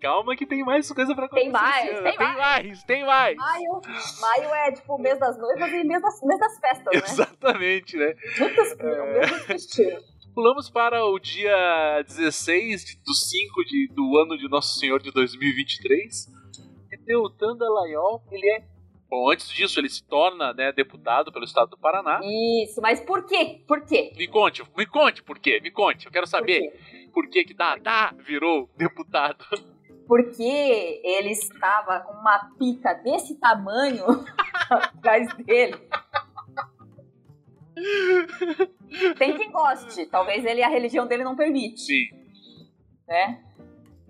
[0.00, 1.44] Calma que tem mais coisa pra acontecer.
[1.44, 3.36] Tem mais, tem tem mais, tem mais.
[3.36, 3.80] Maio,
[4.20, 7.00] maio é tipo o mês das noivas e mês das, mês das festas, né?
[7.04, 8.14] Exatamente, né?
[8.38, 10.10] Muitas, o mês dos vestidos.
[10.34, 15.10] Pulamos para o dia 16 de- do 5 de, do ano de Nosso Senhor de
[15.10, 16.28] 2023.
[16.92, 18.62] E Deltan Dallagnol, ele é...
[19.08, 22.20] Bom, antes disso, ele se torna né, deputado pelo estado do Paraná.
[22.62, 23.60] Isso, mas por quê?
[23.66, 24.12] Por quê?
[24.16, 26.06] Me conte, me conte por quê, me conte.
[26.06, 26.60] Eu quero saber?
[27.10, 29.44] Por que que Dadá virou deputado.
[30.06, 34.04] Porque ele estava com uma pica desse tamanho
[34.68, 35.76] atrás dele.
[39.16, 41.80] Tem quem goste, talvez ele a religião dele não permite.
[41.80, 42.08] Sim.
[43.06, 43.40] né?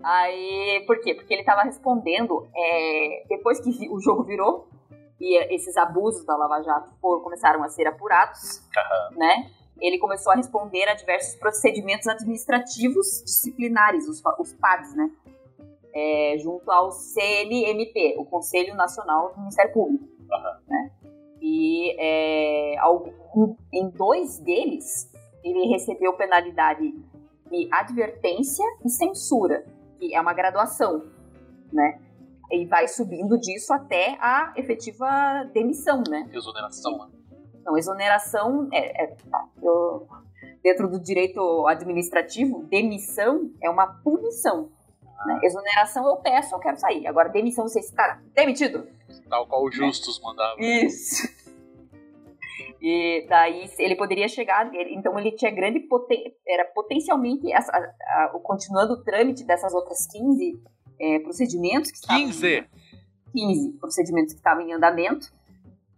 [0.03, 1.13] Aí, por quê?
[1.13, 4.67] Porque ele tava respondendo, é, depois que o jogo virou
[5.19, 8.67] e esses abusos da Lava Jato começaram a ser apurados,
[9.11, 9.51] né?
[9.81, 15.11] Ele começou a responder a diversos procedimentos administrativos disciplinares, os, os PADs, né?
[15.93, 20.07] É, junto ao CNMP, o Conselho Nacional do Ministério Público.
[20.67, 20.91] Né?
[21.41, 22.75] E é,
[23.73, 25.11] em dois deles,
[25.43, 26.93] ele recebeu penalidade
[27.49, 29.65] de advertência e censura,
[29.99, 31.05] que é uma graduação,
[31.73, 31.99] né?
[32.49, 36.29] E vai subindo disso até a efetiva demissão, né?
[36.31, 37.20] Exoneração, né?
[37.61, 40.07] Então, exoneração é, é- tá, eu-
[40.63, 44.69] dentro do direito administrativo, demissão é uma punição.
[45.25, 45.39] né?
[45.43, 47.05] Exoneração eu peço, eu quero sair.
[47.05, 48.87] Agora, demissão, você está demitido.
[49.29, 50.55] Tal qual o Justus mandava.
[50.59, 51.27] Isso.
[52.83, 58.31] E daí ele poderia chegar, então ele tinha grande poten, era potencialmente essa, a- a-
[58.35, 60.59] o continuando o trâmite dessas outras 15
[60.99, 62.65] é, procedimentos que estavam 15.
[63.35, 65.31] 15 procedimentos que estavam em andamento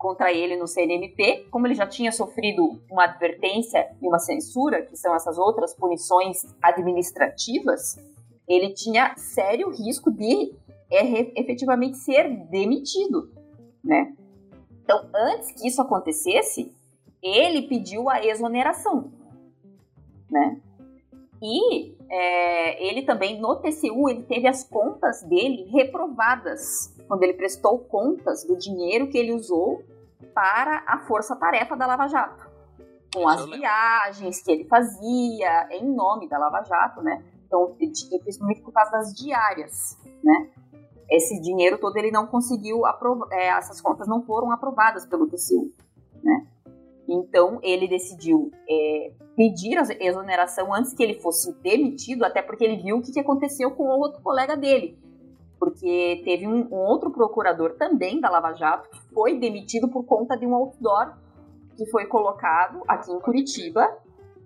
[0.03, 4.97] contra ele no CNMP, como ele já tinha sofrido uma advertência e uma censura, que
[4.97, 7.97] são essas outras punições administrativas,
[8.45, 10.53] ele tinha sério risco de
[10.91, 13.31] é, efetivamente ser demitido,
[13.81, 14.13] né?
[14.83, 16.69] Então, antes que isso acontecesse,
[17.21, 19.09] ele pediu a exoneração,
[20.29, 20.59] né?
[21.41, 27.79] E é, ele também, no TCU, ele teve as contas dele reprovadas, quando ele prestou
[27.79, 29.81] contas do dinheiro que ele usou
[30.23, 32.51] para a força-tarefa da Lava Jato.
[33.13, 37.23] com as viagens que ele fazia em nome da Lava Jato, né?
[37.45, 40.49] Então, principalmente por causa das diárias, né?
[41.09, 45.71] Esse dinheiro todo ele não conseguiu aprovar, é, essas contas não foram aprovadas pelo TCU,
[46.23, 46.47] né?
[47.07, 52.81] Então ele decidiu é, pedir a exoneração antes que ele fosse demitido, até porque ele
[52.81, 54.97] viu o que aconteceu com o outro colega dele.
[55.63, 60.37] Porque teve um, um outro procurador também da Lava Jato que foi demitido por conta
[60.37, 61.13] de um outdoor
[61.77, 63.97] que foi colocado aqui em Curitiba,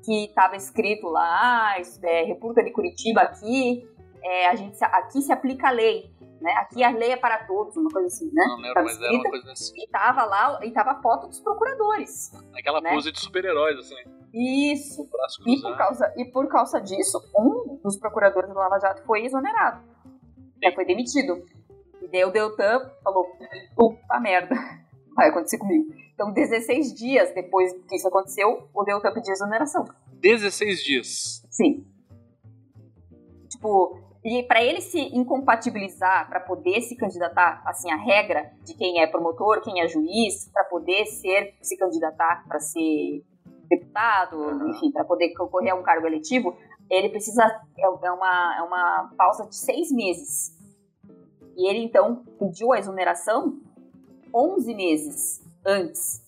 [0.06, 3.90] que estava escrito lá, é, República de Curitiba aqui,
[4.24, 6.52] é, a gente, aqui se aplica a lei, né?
[6.60, 8.46] Aqui a lei é para todos, uma coisa assim, né?
[8.48, 9.74] Não lembro, mas era uma coisa assim.
[9.76, 12.32] E tava lá, e tava a foto dos procuradores.
[12.54, 12.92] Aquela né?
[12.92, 13.96] pose de super-heróis, assim.
[14.34, 15.08] Isso.
[15.48, 19.82] E por, causa, e por causa disso, um dos procuradores do Lava Jato foi exonerado.
[20.64, 21.44] Já foi demitido.
[22.02, 23.26] E daí o Deltan falou,
[23.76, 24.56] puta merda,
[25.16, 25.94] vai acontecer comigo.
[26.14, 29.86] Então, 16 dias depois que isso aconteceu, o Deltan pediu exoneração.
[30.22, 31.46] 16 dias?
[31.50, 31.86] Sim.
[33.50, 39.02] Tipo, e para ele se incompatibilizar, para poder se candidatar, assim, a regra de quem
[39.02, 43.24] é promotor, quem é juiz, para poder ser se candidatar para ser
[43.70, 46.58] deputado, enfim, para poder concorrer a um cargo eletivo,
[46.90, 47.44] ele precisa
[47.78, 50.56] é, é uma é uma pausa de seis meses.
[51.56, 53.60] E ele então pediu a exoneração
[54.34, 56.26] 11 meses antes.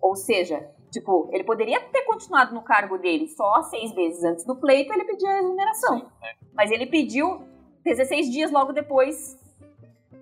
[0.00, 4.56] Ou seja, Tipo, ele poderia ter continuado no cargo dele só seis meses antes do
[4.56, 5.98] pleito, ele pediu a exoneração.
[5.98, 6.34] Sim, é.
[6.54, 7.46] Mas ele pediu
[7.84, 9.38] 16 dias logo depois.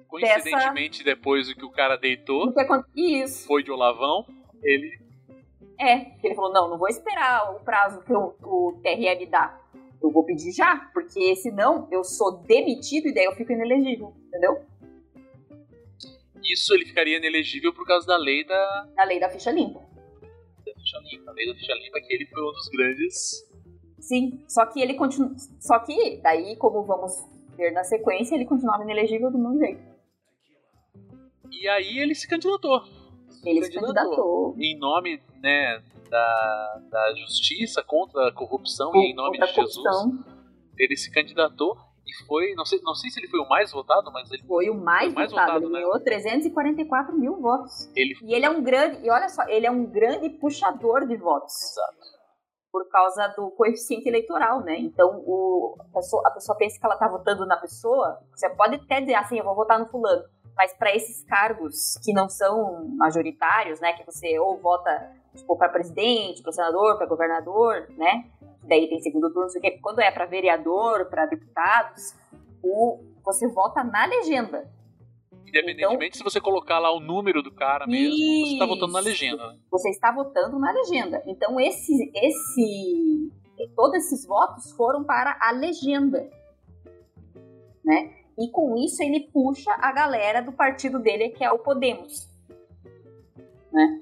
[0.08, 1.16] Coincidentemente, dessa...
[1.16, 2.52] depois do que o cara deitou,
[2.94, 3.46] Isso.
[3.46, 4.26] foi de Olavão,
[4.62, 4.98] ele.
[5.78, 9.60] É, ele falou: não, não vou esperar o prazo que o, o TRE dá.
[10.02, 14.62] Eu vou pedir já, porque senão eu sou demitido e daí eu fico inelegível, entendeu?
[16.42, 18.88] Isso ele ficaria inelegível por causa da lei da.
[18.94, 19.94] Da lei da ficha limpa
[20.84, 21.30] ficha limpa.
[21.30, 23.50] Além da ficha limpa, que ele foi um dos grandes.
[23.98, 25.34] Sim, só que ele continua.
[25.60, 27.12] Só que, daí, como vamos
[27.56, 29.82] ver na sequência, ele continuava inelegível do mesmo jeito.
[31.50, 32.82] E aí ele se candidatou.
[33.44, 34.54] Ele se candidatou.
[34.58, 39.86] Em nome, né, da, da justiça contra a corrupção e em nome de Jesus.
[40.78, 41.76] Ele se candidatou
[42.06, 44.68] e foi, não sei, não sei se ele foi o mais votado, mas ele foi
[44.68, 45.52] o mais, foi o mais votado.
[45.52, 45.64] votado.
[45.64, 45.80] Ele né?
[45.80, 47.90] ganhou 344 mil votos.
[47.96, 48.14] Ele...
[48.22, 51.54] E ele é um grande, e olha só, ele é um grande puxador de votos.
[51.54, 52.14] Exato.
[52.70, 54.76] Por causa do coeficiente eleitoral, né?
[54.78, 58.74] Então o, a, pessoa, a pessoa pensa que ela tá votando na pessoa, você pode
[58.74, 60.24] até dizer assim, eu vou votar no fulano.
[60.56, 63.92] Mas para esses cargos que não são majoritários, né?
[63.92, 68.30] Que você ou vota tipo, para presidente, para senador, para governador, né?
[68.66, 69.78] daí tem segundo turno, sei que.
[69.78, 72.14] Quando é para vereador, para deputados,
[72.62, 74.70] o, você vota na legenda.
[75.46, 78.92] Independentemente então, se você colocar lá o número do cara mesmo, isso, você está votando
[78.92, 79.46] na legenda.
[79.52, 79.58] Né?
[79.70, 81.22] Você está votando na legenda.
[81.26, 83.32] Então esse, esse,
[83.76, 86.28] todos esses votos foram para a legenda,
[87.84, 88.23] né?
[88.38, 92.28] E com isso ele puxa a galera do partido dele, que é o Podemos,
[93.72, 94.00] né?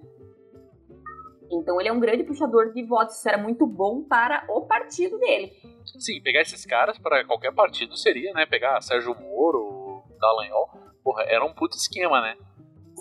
[1.51, 3.19] Então ele é um grande puxador de votos.
[3.19, 5.53] Isso era muito bom para o partido dele.
[5.99, 8.47] Sim, pegar esses caras para qualquer partido seria, né?
[8.47, 10.71] Pegar Sérgio Moro, Dallagnol,
[11.05, 12.37] porra, era um puto esquema, né?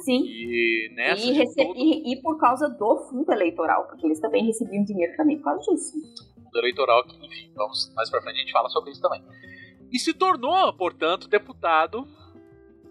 [0.03, 0.23] Sim.
[0.25, 1.65] E, nessa e, rece...
[1.65, 1.79] tudo...
[1.79, 5.71] e, e, por causa do fundo eleitoral, porque eles também recebiam dinheiro também por causa
[5.71, 5.93] disso.
[6.35, 9.23] Fundo eleitoral, que, enfim, vamos mais pra frente a gente fala sobre isso também.
[9.91, 12.07] E se tornou, portanto, deputado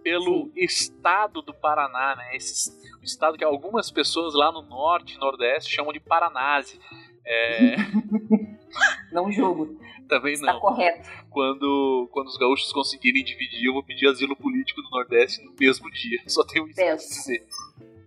[0.02, 0.52] pelo Sim.
[0.56, 2.36] estado do Paraná, né?
[2.36, 2.70] Esse
[3.02, 6.78] estado que algumas pessoas lá no norte, nordeste chamam de Paranase.
[7.24, 7.76] É...
[9.12, 9.78] não julgo.
[10.08, 10.60] Também Está não.
[10.60, 11.08] correto.
[11.30, 15.88] Quando, quando os gaúchos conseguirem dividir, eu vou pedir asilo político no Nordeste no mesmo
[15.90, 16.20] dia.
[16.26, 17.46] Só tenho isso a dizer.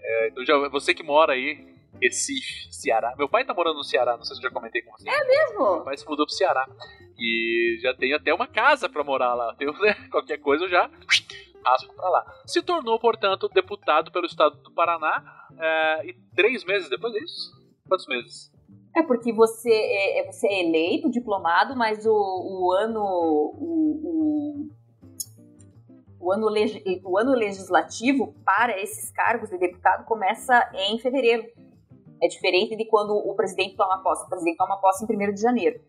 [0.01, 3.13] É, então já, você que mora aí, Recife, Ceará.
[3.17, 5.09] Meu pai tá morando no Ceará, não sei se eu já comentei com você.
[5.09, 5.75] É mesmo?
[5.75, 6.67] Meu pai se mudou pro Ceará.
[7.17, 9.55] E já tenho até uma casa para morar lá.
[9.55, 10.89] Tenho, né, qualquer coisa eu já
[11.65, 12.25] raspo para lá.
[12.45, 15.23] Se tornou, portanto, deputado pelo estado do Paraná
[15.57, 17.51] é, e três meses depois disso?
[17.87, 18.51] Quantos meses?
[18.95, 23.01] É porque você é, é, você é eleito, diplomado, mas o, o ano.
[23.01, 23.59] O,
[24.03, 24.69] o,
[26.19, 26.47] o ano,
[27.03, 31.43] o ano legislativo para esses cargos de deputado começa em fevereiro.
[32.23, 34.25] É diferente de quando o presidente toma posse.
[34.25, 35.81] O presidente toma posse em 1 de janeiro.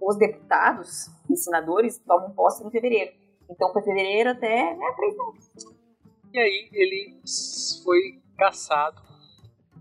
[0.00, 3.12] Os deputados e senadores tomam posse em fevereiro.
[3.50, 5.50] Então foi fevereiro até né, três meses.
[6.32, 7.20] E aí ele
[7.84, 9.02] foi caçado,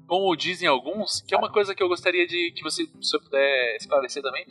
[0.05, 3.21] como dizem alguns, que é uma coisa que eu gostaria de que você, se eu
[3.21, 4.45] puder esclarecer também.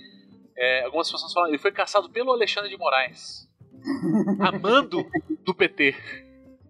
[0.57, 3.47] É, algumas pessoas falam, ele foi caçado pelo Alexandre de Moraes.
[4.41, 5.07] amando
[5.45, 5.95] do PT.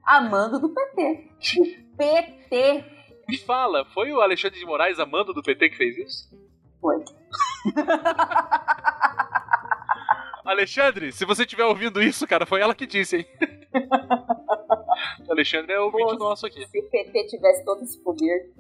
[0.04, 1.30] Amando do PT.
[1.60, 2.99] O PT
[3.30, 6.28] Me fala, foi o Alexandre de Moraes, amando do PT, que fez isso?
[6.80, 6.96] Foi.
[10.44, 13.26] Alexandre, se você estiver ouvindo isso, cara, foi ela que disse, hein?
[15.30, 16.66] Alexandre é o Pô, nosso aqui.
[16.66, 18.50] Se o PT tivesse todo esse poder.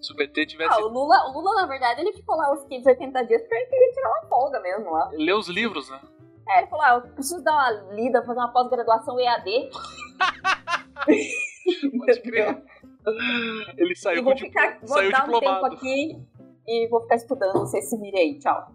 [0.00, 0.78] Se o PT tivesse.
[0.78, 3.66] Ah, o Lula, o Lula, na verdade, ele ficou lá os 580 dias porque ele
[3.66, 5.10] queria tirar uma folga mesmo lá.
[5.12, 6.00] Lê os livros, né?
[6.48, 9.68] É, ele falou, ah, eu preciso dar uma lida, fazer uma pós-graduação EAD.
[11.98, 12.62] Pode crer.
[13.76, 15.74] Ele saiu, vou, ficar, vou saiu dar um tempo diplomado.
[15.74, 16.18] aqui
[16.66, 17.58] e vou ficar estudando.
[17.60, 18.68] Você se vire aí, tchau.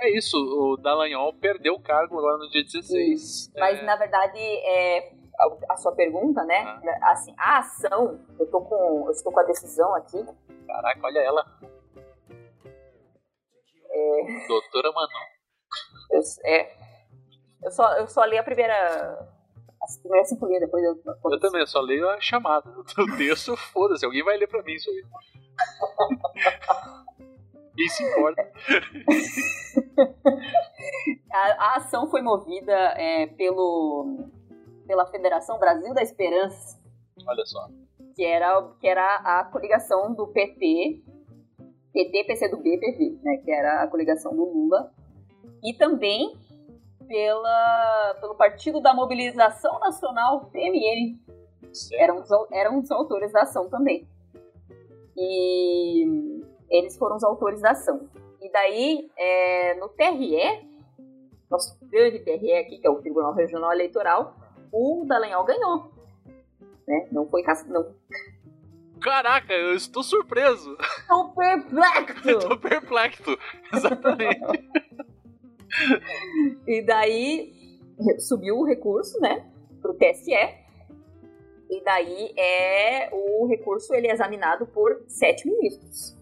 [0.00, 3.52] É isso, o Dallagnol perdeu o cargo agora no dia 16.
[3.56, 6.62] Mas, É, na verdade, é, a, a sua pergunta, né?
[7.02, 7.12] Ah.
[7.12, 10.18] Assim, a ação, eu tô com, eu estou com a decisão aqui.
[10.66, 11.44] Caraca, olha ela.
[13.90, 14.46] É.
[14.48, 15.34] Doutora Manon.
[16.10, 16.76] Eu, é,
[17.62, 19.33] eu, só, eu só li a primeira.
[19.84, 20.98] As primeiras cinco linhas, depois eu.
[21.30, 22.70] Eu também, eu só leio a chamada.
[22.98, 25.04] O texto, foda-se, alguém vai ler pra mim isso aí.
[27.76, 28.50] Quem se importa?
[31.32, 34.28] A, a ação foi movida é, pelo,
[34.86, 36.80] pela Federação Brasil da Esperança,
[37.26, 37.68] Olha só.
[38.14, 41.02] que era, que era a coligação do PT,
[41.92, 44.92] PT, PCdoB, PV, né, que era a coligação do Lula,
[45.62, 46.36] e também
[47.06, 51.18] pela, pelo Partido da Mobilização Nacional, PMN,
[51.94, 54.06] eram os, eram os autores da ação também.
[55.16, 58.08] E eles foram os autores da ação.
[58.40, 60.68] E daí, é, no TRE,
[61.50, 64.36] nosso grande TRE aqui, que é o Tribunal Regional Eleitoral,
[64.72, 65.92] o Dallagnol ganhou.
[66.86, 67.08] Né?
[67.10, 67.94] Não foi não.
[69.00, 70.76] Caraca, eu estou surpreso.
[71.06, 72.38] Tô perplexo!
[72.48, 73.38] Tô perplexo.
[73.72, 74.40] Exatamente.
[76.66, 77.52] E daí
[78.18, 79.46] subiu o recurso, né,
[79.80, 80.32] pro TSE.
[81.70, 86.16] E daí é o recurso ele é examinado por sete ministros.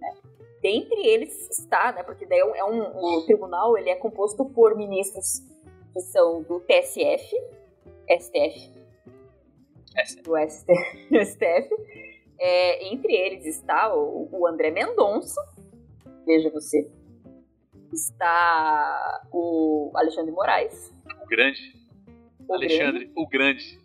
[0.00, 0.14] né.
[0.60, 4.76] Dentre eles está, né, porque daí é um, é o tribunal ele é composto por
[4.76, 5.42] ministros
[5.92, 7.36] que são do TSF,
[8.08, 8.72] STF,
[10.24, 12.02] do STF, STF.
[12.44, 15.40] É, entre eles está o, o André Mendonça,
[16.26, 16.90] veja você,
[17.94, 21.74] está o Alexandre Moraes, O grande.
[22.48, 23.76] o Alexandre, o grande.
[23.76, 23.82] Grande,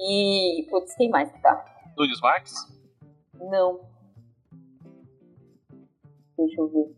[0.00, 1.64] e, putz, quem mais que tá?
[1.96, 2.54] Nunes Marques?
[3.34, 3.80] Não.
[6.36, 6.96] Deixa eu ver.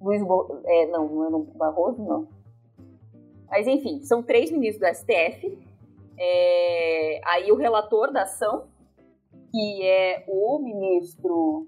[0.00, 0.60] Luiz Bo...
[0.64, 2.28] é, não, não é no Barroso, não.
[3.48, 5.58] Mas enfim, são três ministros do STF.
[6.18, 8.66] É, aí o relator da ação,
[9.50, 11.66] que é o ministro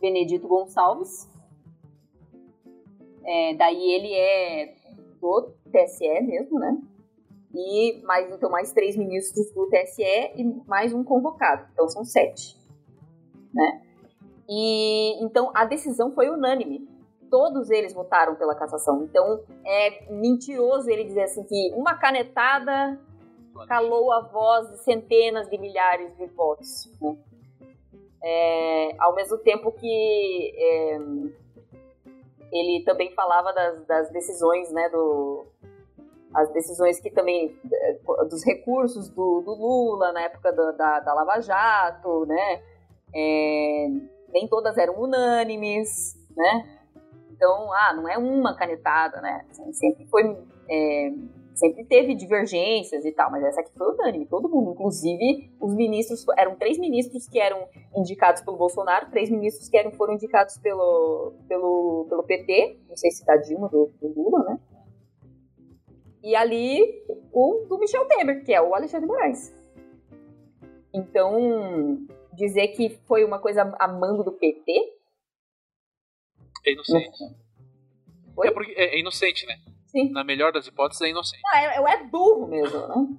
[0.00, 1.30] Benedito Gonçalves.
[3.24, 4.74] É, daí ele é
[5.20, 6.78] do TSE mesmo, né?
[7.54, 11.66] E mais, então, mais três ministros do TSE e mais um convocado.
[11.72, 12.56] Então são sete.
[13.52, 13.82] Né?
[14.48, 16.86] E então a decisão foi unânime.
[17.30, 19.02] Todos eles votaram pela cassação.
[19.04, 23.00] Então é mentiroso ele dizer assim que uma canetada
[23.66, 26.92] calou a voz de centenas de milhares de votos.
[27.00, 27.16] né?
[28.22, 30.98] É, ao mesmo tempo que é,
[32.52, 35.46] ele também falava das, das decisões, né, do,
[36.34, 37.98] as decisões que também eh,
[38.28, 42.62] dos recursos do, do Lula na época da, da, da Lava Jato, né?
[43.14, 43.88] É,
[44.28, 46.78] nem todas eram unânimes, né?
[47.30, 49.46] Então, ah, não é uma canetada, né?
[49.72, 50.36] Sempre foi,
[50.68, 51.12] é,
[51.56, 56.24] sempre teve divergências e tal, mas essa aqui foi unânime, todo mundo, inclusive os ministros,
[56.36, 61.34] eram três ministros que eram indicados pelo Bolsonaro, três ministros que eram, foram indicados pelo,
[61.48, 64.60] pelo, pelo PT, não sei se da Dilma, do, do Lula, né?
[66.22, 69.56] E ali, o do Michel Temer, que é o Alexandre Moraes.
[70.92, 74.72] Então, dizer que foi uma coisa a mando do PT.
[76.66, 77.24] É inocente.
[78.44, 79.56] É, porque é, é inocente, né?
[79.96, 80.12] Sim.
[80.12, 81.42] Na melhor das hipóteses, é inocente.
[81.52, 83.16] Ah, é, é burro mesmo, né?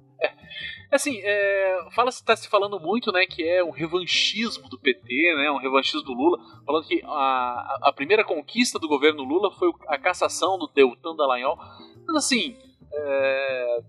[0.90, 5.50] Assim, é, fala, tá se falando muito, né, que é um revanchismo do PT, né,
[5.50, 9.98] um revanchismo do Lula, falando que a, a primeira conquista do governo Lula foi a
[9.98, 11.58] cassação do Deltan Dallagnol.
[12.06, 12.56] Mas assim,
[12.90, 13.80] é,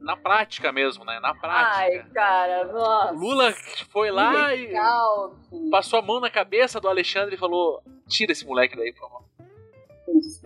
[0.00, 1.76] na prática mesmo, né, na prática.
[1.78, 3.12] Ai, cara, nossa.
[3.12, 3.52] Lula
[3.90, 8.32] foi lá e Legal, que- passou a mão na cabeça do Alexandre e falou: tira
[8.32, 9.21] esse moleque daí, por favor.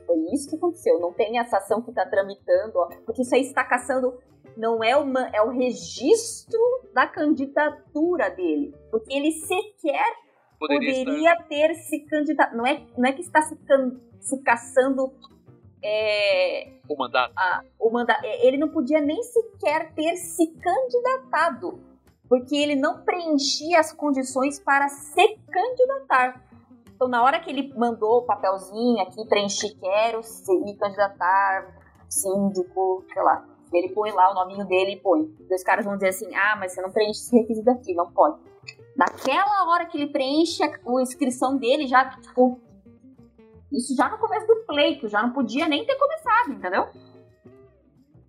[0.07, 1.00] Foi isso que aconteceu.
[1.00, 4.18] Não tem essa ação que está tramitando, ó, porque isso aí está caçando.
[4.57, 6.59] Não é uma, é o registro
[6.94, 10.04] da candidatura dele, porque ele sequer
[10.59, 12.57] Poderia, poderia ter se candidato.
[12.57, 15.12] Não é, não é que está se, can- se caçando
[15.82, 17.32] é, O mandato.
[17.36, 21.78] a- o manda ele não podia nem sequer ter se candidatado,
[22.28, 26.42] porque ele não preenchia as condições para se candidatar.
[26.97, 31.76] Então, na hora que ele mandou o papelzinho aqui, preenchi, quero se candidatar,
[32.09, 33.44] síndico, sei lá.
[33.70, 35.30] Ele põe lá o nominho dele e põe.
[35.51, 38.38] Os caras vão dizer assim: ah, mas você não preenche esse requisito aqui, não pode.
[38.97, 42.59] Naquela hora que ele preenche a, a inscrição dele, já, tipo.
[43.70, 46.86] Isso já no começo do pleito, já não podia nem ter começado, entendeu?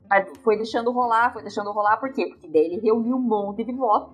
[0.09, 2.25] Aí foi deixando rolar, foi deixando rolar, por quê?
[2.27, 4.11] Porque daí ele reuniu um monte de voto,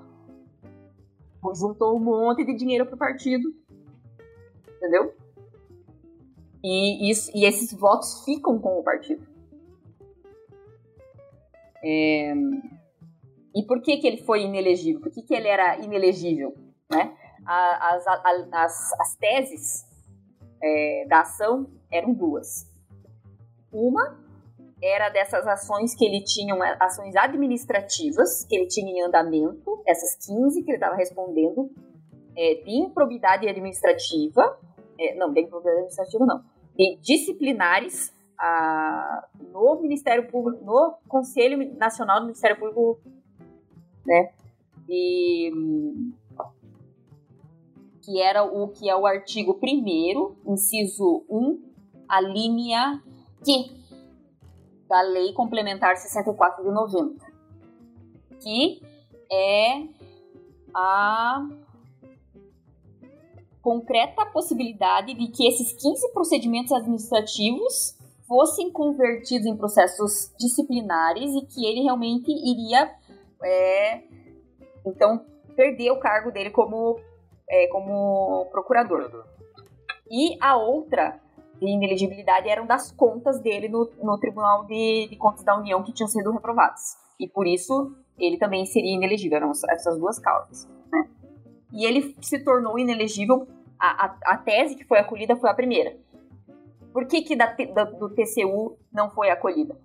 [1.56, 3.50] juntou um monte de dinheiro pro partido,
[4.84, 5.16] entendeu?
[6.62, 9.26] E, isso, e esses votos ficam com o partido.
[11.84, 12.34] É,
[13.56, 15.02] E por que, que ele foi inelegível?
[15.02, 16.54] Por que, que ele era inelegível?
[16.92, 17.16] Né?
[17.46, 19.86] As, as, as teses
[20.62, 22.70] é, da ação eram duas.
[23.72, 24.22] Uma
[24.82, 30.62] era dessas ações que ele tinha, ações administrativas, que ele tinha em andamento, essas 15
[30.64, 31.72] que ele estava respondendo,
[32.36, 34.60] é, de improbidade administrativa,
[35.04, 36.44] é, não, de improbidade administrativa não,
[36.78, 43.00] de disciplinares a- no Ministério Público, no Conselho Nacional do Ministério Público,
[44.06, 44.32] né,
[44.90, 45.52] e
[48.02, 51.58] que era o que é o artigo 1 inciso 1,
[52.08, 53.02] a linha
[53.46, 53.72] Q
[54.90, 57.26] da Lei Complementar 64 de 90,
[58.42, 58.82] que
[59.32, 59.88] é
[60.76, 61.48] a
[63.64, 67.98] concreta possibilidade de que esses 15 procedimentos administrativos
[68.28, 72.94] fossem convertidos em processos disciplinares e que ele realmente iria,
[73.42, 74.04] é,
[74.86, 77.00] então, perder o cargo dele como,
[77.50, 79.26] é, como procurador.
[80.12, 81.20] E a outra
[81.58, 85.94] de inelegibilidade eram das contas dele no, no Tribunal de, de Contas da União que
[85.94, 86.98] tinham sido reprovadas.
[87.18, 90.68] E por isso ele também seria inelegível, eram essas duas causas.
[90.92, 91.10] Né?
[91.74, 93.48] E ele se tornou inelegível,
[93.80, 95.98] a, a, a tese que foi acolhida foi a primeira.
[96.94, 99.76] Por que, que da, da- do TCU não foi acolhida?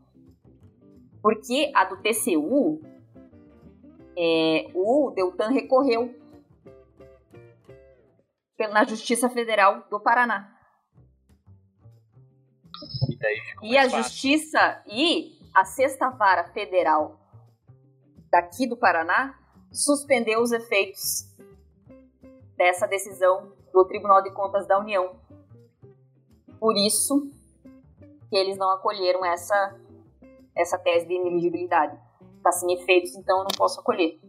[1.23, 2.83] Porque a do TCU,
[4.17, 6.15] é, o Deltan recorreu
[8.57, 10.55] pela- na Justiça Federal do Paraná.
[13.63, 13.99] E E a fácil.
[14.03, 17.19] Justiça e a Sexta Vara Federal
[18.31, 19.35] daqui do Paraná
[19.73, 21.28] suspendeu os efeitos
[22.59, 25.17] dessa decisão do Tribunal de Contas da União.
[26.59, 27.31] Por isso
[28.29, 29.79] que eles não acolheram essa,
[30.55, 31.97] essa tese de inelegibilidade.
[32.37, 34.21] Está sem efeitos, então eu não posso acolher.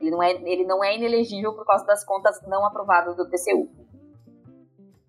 [0.00, 3.68] Ele não, é, ele não é inelegível por causa das contas não aprovadas do TCU.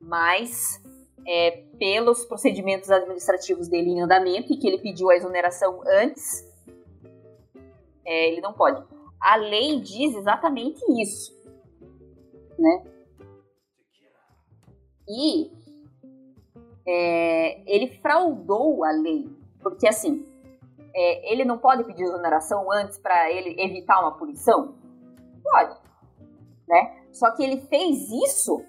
[0.01, 0.81] Mas
[1.25, 6.43] é, pelos procedimentos administrativos dele em andamento e que ele pediu a exoneração antes,
[8.05, 8.83] é, ele não pode.
[9.21, 11.38] A lei diz exatamente isso,
[12.59, 12.83] né?
[15.07, 15.51] E
[16.85, 19.27] é, ele fraudou a lei,
[19.61, 20.25] porque assim,
[20.93, 24.75] é, ele não pode pedir exoneração antes para ele evitar uma punição?
[25.43, 25.77] Pode,
[26.67, 27.03] né?
[27.11, 28.63] Só que ele fez isso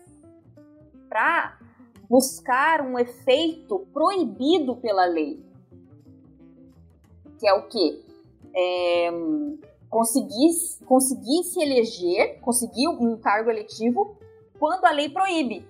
[1.09, 1.59] para
[2.09, 5.45] buscar um efeito proibido pela lei.
[7.38, 8.03] Que é o quê?
[8.55, 9.11] É,
[9.91, 10.51] conseguir,
[10.86, 14.16] conseguir se eleger, conseguir um cargo eletivo
[14.59, 15.68] quando a lei proíbe.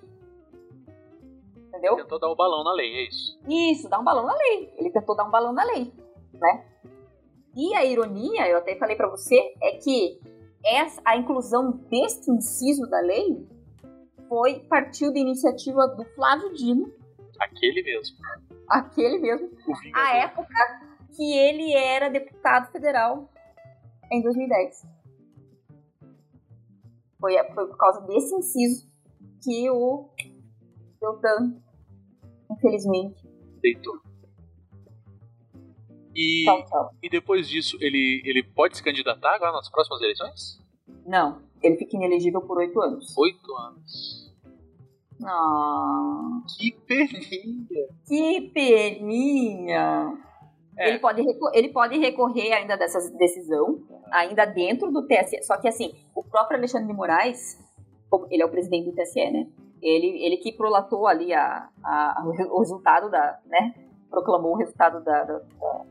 [1.69, 1.97] Entendeu?
[1.97, 3.39] Tentou dar o balão na lei, é isso.
[3.49, 4.73] Isso, dar um balão na lei.
[4.77, 5.91] Ele tentou dar um balão na lei,
[6.35, 6.65] né?
[7.57, 10.21] E a ironia, eu até falei pra você, é que
[10.65, 13.47] essa, a inclusão deste inciso da lei
[14.29, 16.93] foi partiu da iniciativa do Flávio Dino,
[17.41, 18.17] Aquele mesmo.
[18.69, 19.51] aquele mesmo,
[19.95, 20.55] a época
[21.17, 23.31] que ele era deputado federal
[24.13, 24.87] em 2010.
[27.21, 28.89] Foi, foi por causa desse inciso
[29.43, 30.09] que o
[31.01, 31.61] Deltan,
[32.51, 33.29] infelizmente,
[33.63, 34.01] Deitou.
[36.15, 36.91] E, tchau, tchau.
[37.03, 40.59] e depois disso, ele, ele pode se candidatar agora nas próximas eleições?
[41.07, 43.17] Não, ele fica inelegível por oito anos.
[43.17, 44.35] Oito anos.
[45.23, 47.89] Ah, Que peninha.
[48.07, 50.19] que peninha!
[50.81, 50.89] É.
[50.89, 51.23] Ele, pode
[51.55, 55.43] ele pode recorrer ainda dessa decisão, ainda dentro do TSE.
[55.43, 57.59] Só que assim, o próprio Alexandre de Moraes,
[58.31, 59.47] ele é o presidente do TSE, né?
[59.83, 63.75] Ele, ele que prolatou ali a, a- o resultado da, né?
[64.11, 65.85] Proclamou o resultado da, da, da-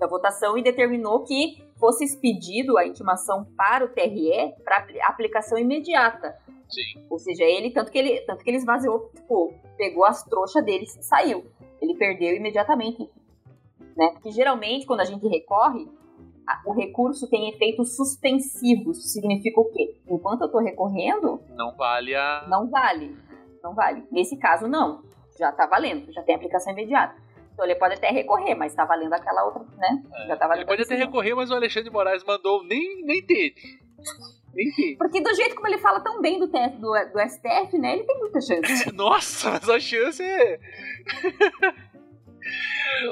[0.00, 6.36] da votação e determinou que fosse expedido a intimação para o TRE para aplicação imediata.
[6.68, 7.04] Sim.
[7.08, 10.84] Ou seja, ele tanto que ele tanto que ele esvaziou, tipo, pegou as trouxas dele
[10.84, 11.44] e saiu.
[11.80, 13.08] Ele perdeu imediatamente.
[13.96, 14.08] Né?
[14.12, 15.88] Porque geralmente, quando a gente recorre,
[16.66, 19.12] o recurso tem efeitos suspensivos.
[19.12, 19.96] Significa o quê?
[20.08, 22.46] Enquanto eu estou recorrendo, Não vale a.
[22.48, 23.16] não vale.
[23.62, 24.04] Não vale.
[24.10, 25.02] Nesse caso, não.
[25.38, 27.16] Já está valendo, já tem aplicação imediata.
[27.52, 30.02] Então ele pode até recorrer, mas está valendo aquela outra, né?
[30.26, 33.04] já tá valendo Ele pode até recorrer, mas o Alexandre de Moraes mandou nem.
[33.04, 33.80] Nem teve.
[34.98, 37.94] Porque do jeito como ele fala tão bem do, TF, do, do STF, né?
[37.94, 38.90] Ele tem muita chance.
[38.94, 40.60] Nossa, mas a chance é.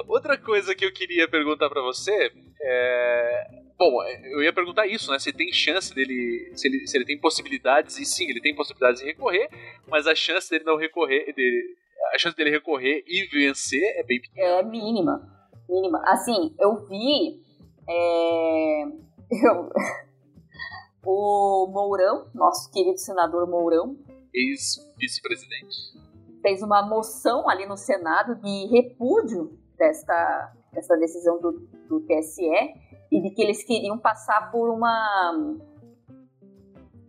[0.09, 2.31] Outra coisa que eu queria perguntar pra você
[2.61, 3.47] é.
[3.79, 5.19] Bom, eu ia perguntar isso, né?
[5.19, 6.53] Se tem chance dele.
[6.55, 9.49] Se ele, se ele tem possibilidades, e sim, ele tem possibilidades de recorrer,
[9.89, 11.33] mas a chance dele não recorrer.
[11.35, 11.77] dele-
[12.15, 14.47] a chance dele recorrer e vencer é bem pequena.
[14.47, 15.29] É mínima.
[15.69, 16.01] Mínima.
[16.07, 17.41] Assim, eu vi.
[17.89, 18.83] é,
[19.49, 19.71] eu-
[21.05, 23.97] o Mourão, nosso querido senador Mourão,
[24.35, 25.77] Ex-vice-presidente.
[26.43, 31.53] Fez uma moção ali no Senado de repúdio desta, dessa decisão do,
[31.89, 32.43] do TSE
[33.11, 35.57] e de que eles queriam passar por uma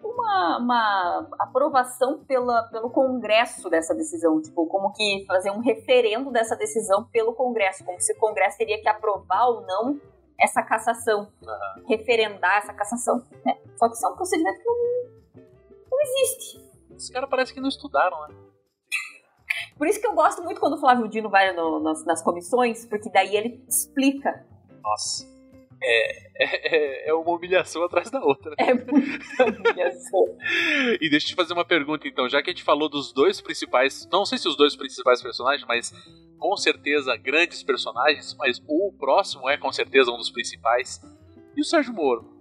[0.04, 6.56] uma, uma aprovação pela, pelo Congresso dessa decisão, tipo, como que fazer um referendo dessa
[6.56, 10.00] decisão pelo Congresso, como se o Congresso teria que aprovar ou não
[10.40, 11.32] essa cassação,
[11.88, 13.58] referendar essa cassação, né?
[13.78, 15.44] Só que isso é um procedimento que não,
[15.90, 16.72] não existe.
[16.96, 18.36] Esses caras parece que não estudaram, né?
[19.78, 22.86] Por isso que eu gosto muito quando o Flávio Dino vai no- nas, nas comissões,
[22.86, 24.46] porque daí ele explica.
[24.84, 25.32] Nossa.
[25.86, 28.56] É, é, é uma humilhação atrás da outra.
[28.58, 30.38] É muita humilhação.
[31.02, 33.42] E deixa eu te fazer uma pergunta então, já que a gente falou dos dois
[33.42, 35.92] principais, não sei se os dois principais personagens, mas
[36.38, 41.02] com certeza grandes personagens, mas o próximo é com certeza um dos principais.
[41.56, 42.33] E o Sérgio Moro?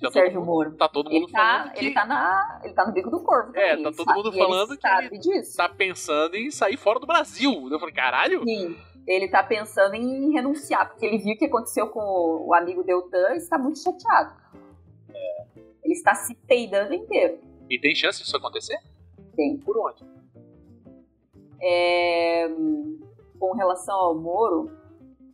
[0.00, 0.76] Tá Sérgio mundo, Moro.
[0.76, 3.20] Tá todo mundo Ele tá, falando que ele, tá na, ele tá no bico do
[3.20, 3.56] corvo.
[3.56, 5.56] É, tá todo sabe- mundo e ele falando que ele disso.
[5.56, 7.68] tá pensando em sair fora do Brasil.
[7.70, 8.44] Eu falei, caralho?
[8.44, 8.76] Sim,
[9.06, 13.34] ele tá pensando em renunciar, porque ele viu o que aconteceu com o, amigo Deltan
[13.34, 14.34] e está muito chateado.
[15.82, 17.38] Ele está se peidando inteiro.
[17.68, 18.78] E tem chance disso acontecer?
[19.34, 19.56] Tem.
[19.58, 20.04] Por onde?
[21.60, 22.48] É,
[23.38, 24.70] com relação ao Moro,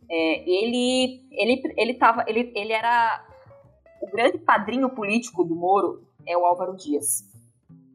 [0.09, 3.23] é, ele, ele, ele, tava, ele, ele era
[4.05, 7.23] o grande padrinho político do Moro é o Álvaro Dias,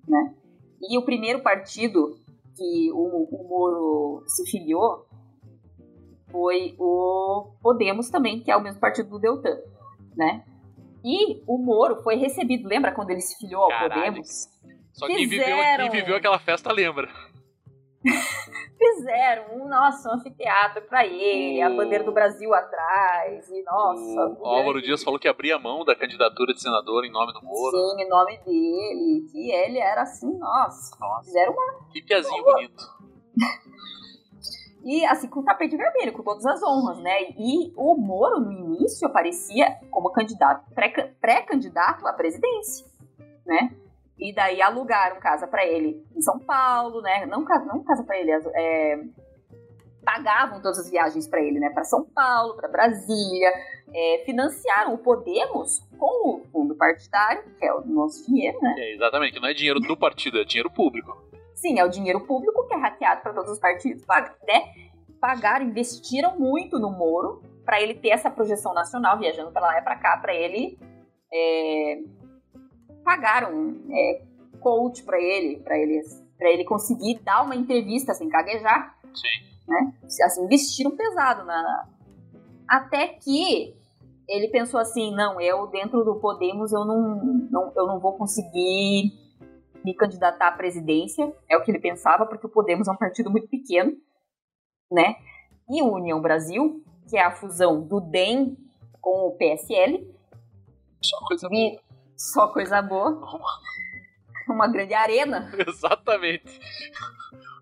[0.09, 0.35] né?
[0.81, 2.19] E o primeiro partido
[2.57, 5.07] que o, o Moro se filiou
[6.31, 9.59] foi o Podemos também, que é o mesmo partido do Deltan,
[10.17, 10.45] né?
[11.05, 14.05] E o Moro foi recebido, lembra quando ele se filiou ao Caralho.
[14.05, 14.49] Podemos?
[14.93, 15.89] Só quem viveu, Fizeram.
[15.89, 17.09] quem viveu aquela festa lembra.
[18.83, 24.39] Fizeram um, nossa, um anfiteatro pra ele, a bandeira do Brasil atrás, e nossa.
[24.41, 27.77] o Álvaro Dias falou que abria mão da candidatura de senador em nome do Moro.
[27.77, 30.97] Sim, em nome dele, que ele era assim, nossa.
[30.99, 31.25] Nossa.
[31.25, 31.91] Fizeram uma.
[31.93, 32.83] Que piazinho bonito.
[34.83, 37.25] E assim, com o tapete vermelho, com todas as honras, né?
[37.37, 42.87] E o Moro, no início, aparecia como candidato, pré- pré-candidato à presidência,
[43.45, 43.77] né?
[44.21, 47.25] E daí alugaram casa pra ele em São Paulo, né?
[47.27, 49.01] Não, casa- não casa pra ele, é,
[50.05, 51.71] pagavam todas as viagens pra ele, né?
[51.71, 53.51] Pra São Paulo, pra Brasília,
[53.95, 58.75] é, financiaram o Podemos com o fundo partidário, que é o nosso dinheiro, né?
[58.79, 61.17] É, exatamente, não é dinheiro do partido, é dinheiro público.
[61.55, 64.03] Sim, é o dinheiro público que é hackeado para todos os partidos.
[64.47, 64.63] Né?
[65.21, 69.83] Pagaram, investiram muito no Moro para ele ter essa projeção nacional, viajando para lá e
[69.83, 70.79] para cá, para ele.
[71.33, 71.99] é,
[73.05, 74.23] pagaram é,
[74.61, 76.03] coach para ele, para ele,
[76.39, 78.97] para ele conseguir dar uma entrevista sem gaguejar.
[79.15, 79.51] Sim.
[79.69, 79.93] Né?
[80.25, 81.89] Assim, investiram pesado na.
[82.69, 83.75] Até que
[84.29, 87.17] ele pensou assim: não, eu dentro do Podemos eu não,
[87.51, 89.13] não, eu não vou conseguir
[89.85, 93.31] me candidatar à presidência, é o que ele pensava, porque o Podemos é um partido
[93.31, 93.97] muito pequeno,
[94.91, 95.17] né?
[95.69, 98.57] E o União Brasil, que é a fusão do DEM
[99.01, 100.07] com o PSL,
[101.03, 101.90] Só coisa e boa.
[102.21, 103.19] Só coisa boa,
[104.49, 105.51] uma grande arena.
[105.67, 106.61] Exatamente.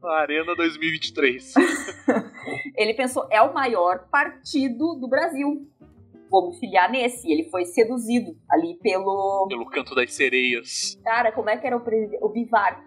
[0.03, 1.55] A Arena 2023.
[2.77, 5.69] Ele pensou, é o maior partido do Brasil.
[6.31, 7.31] Vou me filiar nesse.
[7.31, 9.47] Ele foi seduzido ali pelo.
[9.49, 10.99] Pelo canto das sereias.
[11.05, 12.85] Cara, como é que era o, presi- o Bivar?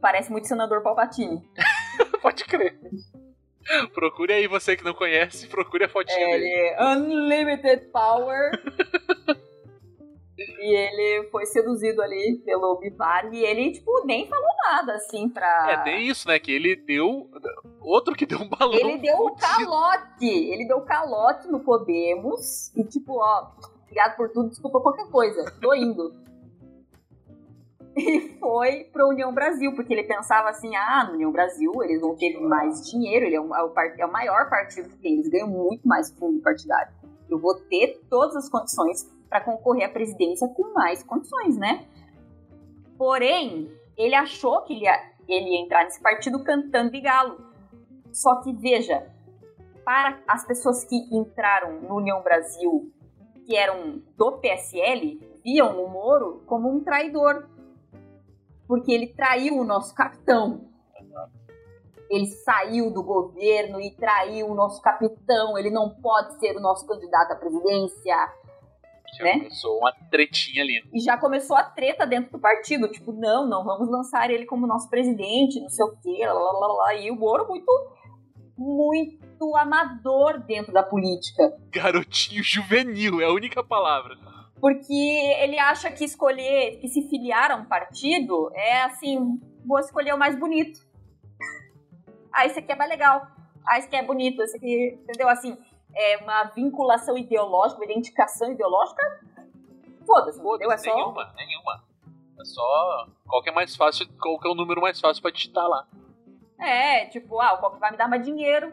[0.00, 1.42] Parece muito senador Palpatine.
[2.22, 2.78] Pode crer.
[3.94, 6.46] Procure aí, você que não conhece, procure a fotinha É, dele.
[6.46, 8.50] ele Unlimited Power.
[10.38, 15.70] e ele foi seduzido ali pelo Bivar e ele, tipo, nem falou nada, assim, pra.
[15.70, 16.38] É, tem isso, né?
[16.38, 17.28] Que ele deu.
[17.80, 18.74] Outro que deu um balão.
[18.74, 20.26] Ele deu um calote.
[20.26, 22.74] Ele deu calote no Podemos.
[22.76, 23.50] E, tipo, ó,
[23.82, 25.44] obrigado por tudo, desculpa qualquer coisa.
[25.60, 26.12] Tô indo.
[28.00, 32.00] e foi para a União Brasil, porque ele pensava assim: ah, na União Brasil eles
[32.00, 35.14] vão ter mais dinheiro, ele é o, é o, é o maior partido que tem,
[35.14, 36.92] eles ganham muito mais fundo partidário.
[37.28, 41.86] Eu vou ter todas as condições para concorrer à presidência com mais condições, né?
[42.96, 47.36] Porém, ele achou que ele ia, ele ia entrar nesse partido cantando de galo.
[48.12, 49.06] Só que, veja,
[49.84, 52.90] para as pessoas que entraram no União Brasil,
[53.44, 57.48] que eram do PSL, viam o Moro como um traidor.
[58.68, 60.68] Porque ele traiu o nosso capitão.
[62.10, 65.58] Ele saiu do governo e traiu o nosso capitão.
[65.58, 68.16] Ele não pode ser o nosso candidato à presidência.
[69.16, 69.32] Já né?
[69.38, 70.82] começou uma tretinha ali.
[70.92, 72.88] E já começou a treta dentro do partido.
[72.88, 76.26] Tipo, não, não vamos lançar ele como nosso presidente, não sei o quê.
[76.26, 76.94] Lá, lá, lá, lá.
[76.94, 77.72] E o Moro muito,
[78.56, 81.56] muito amador dentro da política.
[81.70, 84.14] Garotinho juvenil, é a única palavra.
[84.60, 84.92] Porque
[85.40, 90.18] ele acha que escolher, que se filiar a um partido é assim, vou escolher o
[90.18, 90.80] mais bonito.
[92.32, 93.26] Ah, esse aqui é mais legal.
[93.66, 94.42] Ah, esse aqui é bonito.
[94.42, 95.28] Esse aqui, entendeu?
[95.28, 95.56] Assim,
[95.94, 99.02] é uma vinculação ideológica, uma identificação ideológica.
[100.06, 100.72] Foda-se, entendeu?
[100.72, 100.94] É só.
[100.94, 101.84] Nenhuma, nenhuma.
[102.40, 103.08] É só.
[103.26, 105.86] Qual que é mais fácil, qual que é o número mais fácil pra digitar lá.
[106.58, 108.72] É, tipo, ah, qual que vai me dar mais dinheiro?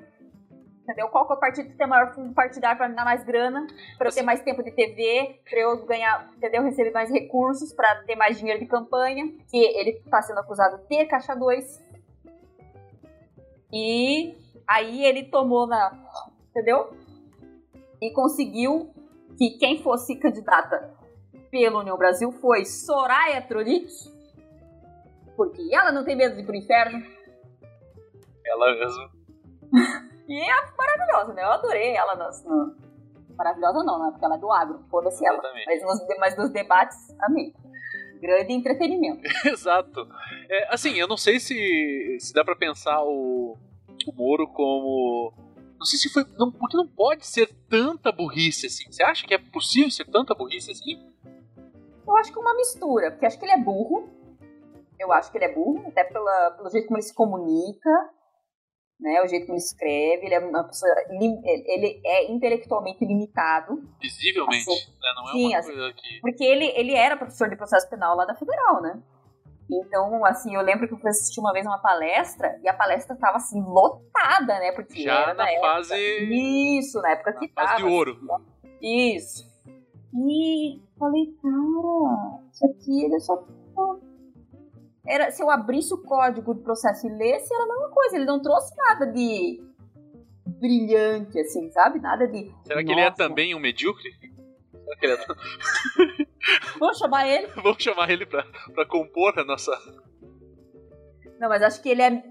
[0.86, 1.08] Entendeu?
[1.08, 3.66] Qual que é o partido que tem maior fundo partidário pra me dar mais grana,
[3.98, 6.62] pra eu ter mais tempo de TV, pra eu ganhar, entendeu?
[6.62, 10.84] Receber mais recursos, pra ter mais dinheiro de campanha, que ele tá sendo acusado de
[10.84, 11.84] ter caixa 2.
[13.74, 15.92] E aí ele tomou na.
[16.52, 16.96] Entendeu?
[18.00, 18.94] E conseguiu
[19.40, 20.94] que quem fosse candidata
[21.50, 23.92] pelo União Brasil foi Soraya Tronic,
[25.36, 27.04] porque ela não tem medo de ir pro inferno.
[28.46, 29.10] Ela mesmo.
[30.28, 31.44] E é maravilhosa, né?
[31.44, 32.44] Eu adorei ela nas.
[32.44, 32.76] No...
[33.38, 34.12] Maravilhosa não, né?
[34.12, 35.42] Porque ela é do agro, foda-se ela.
[35.66, 37.54] Mas nos, mas nos debates, amei.
[38.22, 39.22] Grande entretenimento.
[39.46, 40.08] Exato.
[40.50, 43.58] É, assim, eu não sei se, se dá pra pensar o,
[44.08, 45.34] o Moro como.
[45.78, 46.26] Não sei se foi.
[46.38, 48.90] Não, porque não pode ser tanta burrice assim.
[48.90, 50.98] Você acha que é possível ser tanta burrice assim?
[52.08, 54.10] Eu acho que é uma mistura, porque acho que ele é burro.
[54.98, 58.10] Eu acho que ele é burro, até pela, pelo jeito como ele se comunica,
[59.00, 59.22] né?
[59.24, 60.26] O jeito como ele escreve.
[60.26, 60.92] Ele é uma pessoa.
[61.10, 63.84] Ele é intelectualmente limitado.
[64.02, 64.70] Visivelmente.
[64.70, 65.14] Assim, né?
[65.16, 66.20] Não é sim, uma assim, coisa que.
[66.22, 69.02] Porque ele, ele era professor de processo penal lá da Federal, né?
[69.70, 73.16] Então, assim, eu lembro que eu fui assistir uma vez uma palestra e a palestra
[73.16, 74.72] tava assim, lotada, né?
[74.74, 75.96] Porque Já era na época- fase.
[76.78, 77.78] Isso, na época que Na fase tava.
[77.78, 78.16] de ouro.
[78.82, 79.44] Isso.
[80.14, 83.44] E falei, cara, isso aqui ele é só.
[85.08, 88.16] Era, se eu abrisse o código do processo e lesse, era a mesma coisa.
[88.16, 89.62] Ele não trouxe nada de
[90.60, 92.00] brilhante, assim, sabe?
[92.00, 92.52] Nada de.
[92.64, 94.12] Será que ele é "Nossa, também um medíocre?
[94.12, 95.26] Será que ele é...
[96.80, 97.48] Vou chamar ele.
[97.62, 98.44] Vamos chamar ele pra,
[98.74, 99.72] pra compor a nossa.
[101.40, 102.24] Não, mas acho que ele é,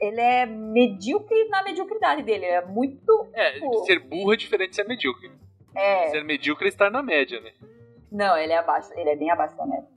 [0.00, 2.44] ele é medíocre na mediocridade dele.
[2.44, 3.28] Ele é muito.
[3.32, 3.84] É, Pô.
[3.84, 5.30] ser burro é diferente de ser medíocre.
[5.74, 6.08] É.
[6.08, 7.52] Ser medíocre é estar na média, né?
[8.10, 8.90] Não, ele é abaixo.
[8.94, 9.88] Ele é bem abaixo da média.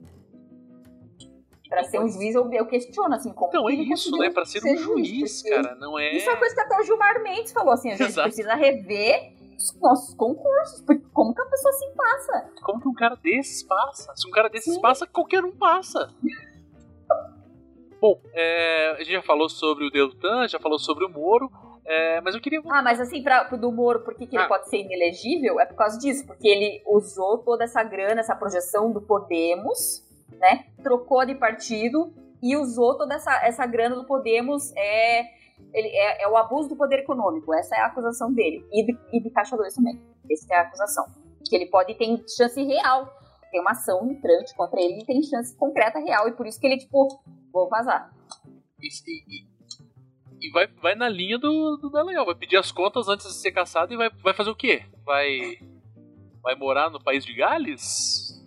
[1.72, 4.28] Pra ser um juiz, eu, eu questiono, assim, como Então é ele isso, né?
[4.30, 6.14] Pra ser um juiz, porque cara, não é.
[6.14, 8.28] Isso é uma coisa que até o Gilmar Mendes falou, assim, a gente Exato.
[8.28, 12.50] precisa rever os nossos concursos, porque como que a pessoa se passa?
[12.62, 14.12] Como que um cara desses passa?
[14.16, 14.80] Se um cara desses Sim.
[14.80, 16.12] passa, qualquer um passa.
[18.00, 21.48] Bom, é, a gente já falou sobre o Deltan, já falou sobre o Moro,
[21.86, 22.60] é, mas eu queria.
[22.68, 24.48] Ah, mas assim, pra, pro do Moro, por que, que ele Ah.
[24.48, 25.60] pode ser inelegível?
[25.60, 30.04] É por causa disso, porque ele usou toda essa grana, essa projeção do Podemos,
[30.38, 30.66] né?
[30.82, 32.12] Trocou de partido
[32.42, 35.20] e usou toda essa, essa grana do Podemos, é,
[35.72, 38.66] ele, é, é o abuso do poder econômico, essa é a acusação dele.
[38.72, 41.06] E de, e de Caixa 2 também, essa é a acusação.
[41.48, 43.08] Que ele pode ter chance real,
[43.50, 46.66] tem uma ação entrante contra ele e tem chance concreta real, e por isso que
[46.66, 47.22] ele, tipo,
[47.52, 48.12] vou vazar.
[48.80, 53.34] E, e- vai, vai na linha do, do Dallagnol, vai pedir as contas antes de
[53.34, 54.82] ser caçado e vai, vai fazer o quê?
[55.04, 55.58] Vai.
[56.42, 58.41] Vai morar no país de Gales?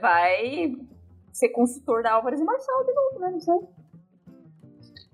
[0.00, 0.76] Vai
[1.32, 3.30] ser consultor da Álvares e Marçal de novo, né?
[3.30, 3.58] Não sei.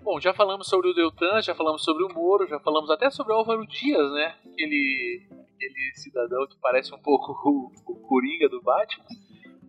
[0.03, 3.33] Bom, já falamos sobre o Deltan, já falamos sobre o Moro, já falamos até sobre
[3.33, 4.35] o Álvaro Dias, né?
[4.51, 9.05] Aquele, aquele cidadão que parece um pouco o, o Coringa do Batman.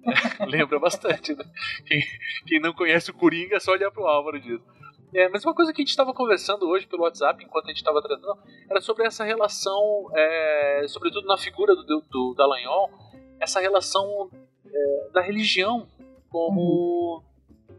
[0.49, 1.45] Lembra bastante, né?
[1.86, 2.01] Quem,
[2.47, 4.61] quem não conhece o Coringa é só olhar pro Álvaro Dias.
[5.14, 7.76] É, mas uma coisa que a gente estava conversando hoje pelo WhatsApp, enquanto a gente
[7.76, 8.38] estava tratando,
[8.70, 12.90] era sobre essa relação, é, sobretudo na figura do, do Dallagnol,
[13.38, 14.30] essa relação
[14.72, 15.86] é, da religião
[16.28, 17.22] como,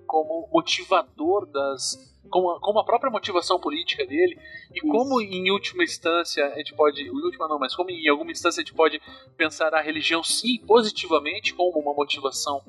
[0.06, 2.12] como motivador das.
[2.30, 4.40] Como a, como a própria motivação política dele,
[4.74, 7.02] e como em última instância a gente pode.
[7.02, 9.00] Em última não, mas como em alguma instância a gente pode
[9.38, 12.64] pensar a religião sim positivamente como uma motivação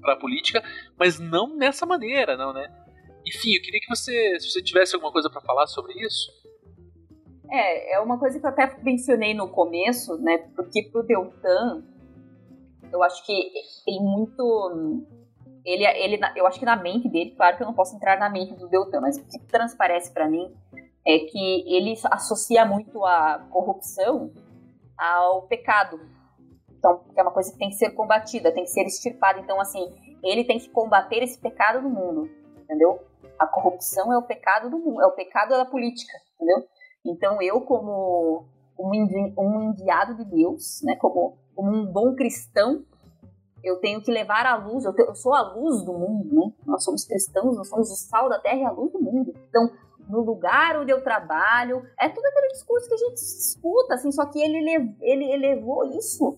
[0.00, 0.62] para a política,
[0.98, 2.68] mas não nessa maneira, não, né?
[3.24, 6.30] Enfim, eu queria que você, se você tivesse alguma coisa para falar sobre isso.
[7.50, 10.38] É, é uma coisa que eu até mencionei no começo, né?
[10.56, 11.84] Porque pro Deltan,
[12.92, 13.52] eu acho que
[13.84, 15.04] tem muito.
[15.64, 18.28] Ele, ele, eu acho que na mente dele, claro que eu não posso entrar na
[18.28, 20.52] mente do Deltan, mas o que transparece para mim
[21.06, 24.32] é que ele associa muito a corrupção
[24.98, 26.00] ao pecado.
[26.70, 29.38] Então, é uma coisa que tem que ser combatida, tem que ser extirpada.
[29.38, 32.28] Então, assim, ele tem que combater esse pecado no mundo,
[32.60, 33.00] entendeu?
[33.38, 36.66] A corrupção é o pecado do mundo, é o pecado da política, entendeu?
[37.04, 38.46] Então, eu, como
[38.78, 42.84] um enviado de Deus, né, como, como um bom cristão,
[43.62, 46.52] eu tenho que levar a luz, eu, te, eu, sou a luz do mundo, né?
[46.66, 49.32] Nós somos cristãos, nós somos o sal da terra e a luz do mundo.
[49.48, 49.70] Então,
[50.08, 54.26] no lugar onde eu trabalho, é tudo aquele discurso que a gente escuta, assim, só
[54.26, 56.36] que ele, ele elevou isso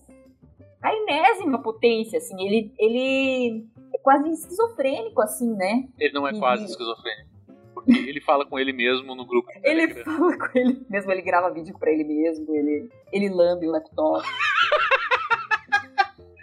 [0.81, 5.87] à enésima potência, assim, ele, ele é quase esquizofrênico, assim, né?
[5.99, 7.35] Ele não é e, quase esquizofrênico.
[7.73, 9.49] Porque ele fala com ele mesmo no grupo.
[9.63, 13.71] Ele fala com ele mesmo, ele grava vídeo pra ele mesmo, ele, ele lambe o
[13.71, 14.25] laptop.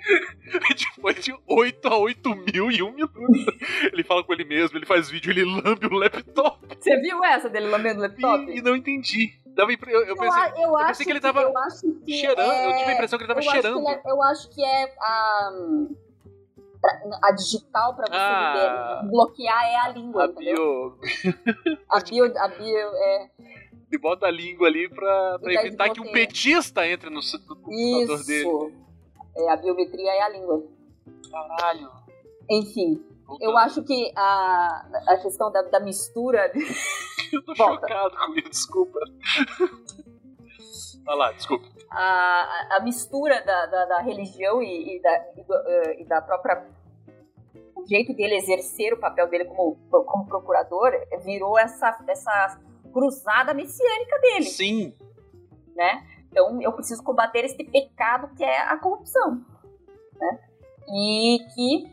[0.97, 3.13] Depois de 8 a 8 mil e um minuto.
[3.93, 6.59] Ele fala com ele mesmo, ele faz vídeo, ele lambe o laptop.
[6.79, 8.51] Você viu essa dele lambendo o laptop?
[8.51, 9.41] E, e não entendi.
[9.47, 11.53] Dava, eu, eu, pensei, eu, eu pensei que ele tava
[12.05, 12.41] que, cheirando.
[12.41, 13.87] É, eu tive a impressão que ele tava eu cheirando.
[13.87, 15.51] Acho é, eu acho que é a.
[17.23, 20.25] A digital pra você ah, bloquear é a língua.
[20.25, 20.99] A bio.
[21.89, 22.39] a bio.
[22.39, 23.31] A bio é.
[23.89, 28.25] Ele bota a língua ali pra, pra evitar que um petista entre no, no computador
[28.25, 28.75] dele.
[29.37, 30.63] É, a biometria é a língua.
[31.31, 31.91] Caralho.
[32.51, 33.03] Enfim,
[33.41, 36.53] eu acho que a, a questão da, da mistura.
[37.33, 37.89] eu tô Volta.
[37.89, 38.99] chocado com isso, desculpa.
[41.05, 41.67] Vai lá, desculpa.
[41.91, 46.23] A, a mistura da, da, da religião e, e, da, e, do, uh, e, da
[46.23, 46.67] própria.
[47.77, 50.93] O jeito dele exercer o papel dele como, como procurador
[51.25, 52.61] virou essa, essa
[52.93, 54.45] cruzada messiânica dele.
[54.45, 54.95] Sim.
[55.75, 56.07] Né?
[56.33, 59.45] Então eu preciso combater esse pecado que é a corrupção.
[60.19, 60.41] Né?
[60.89, 61.93] E que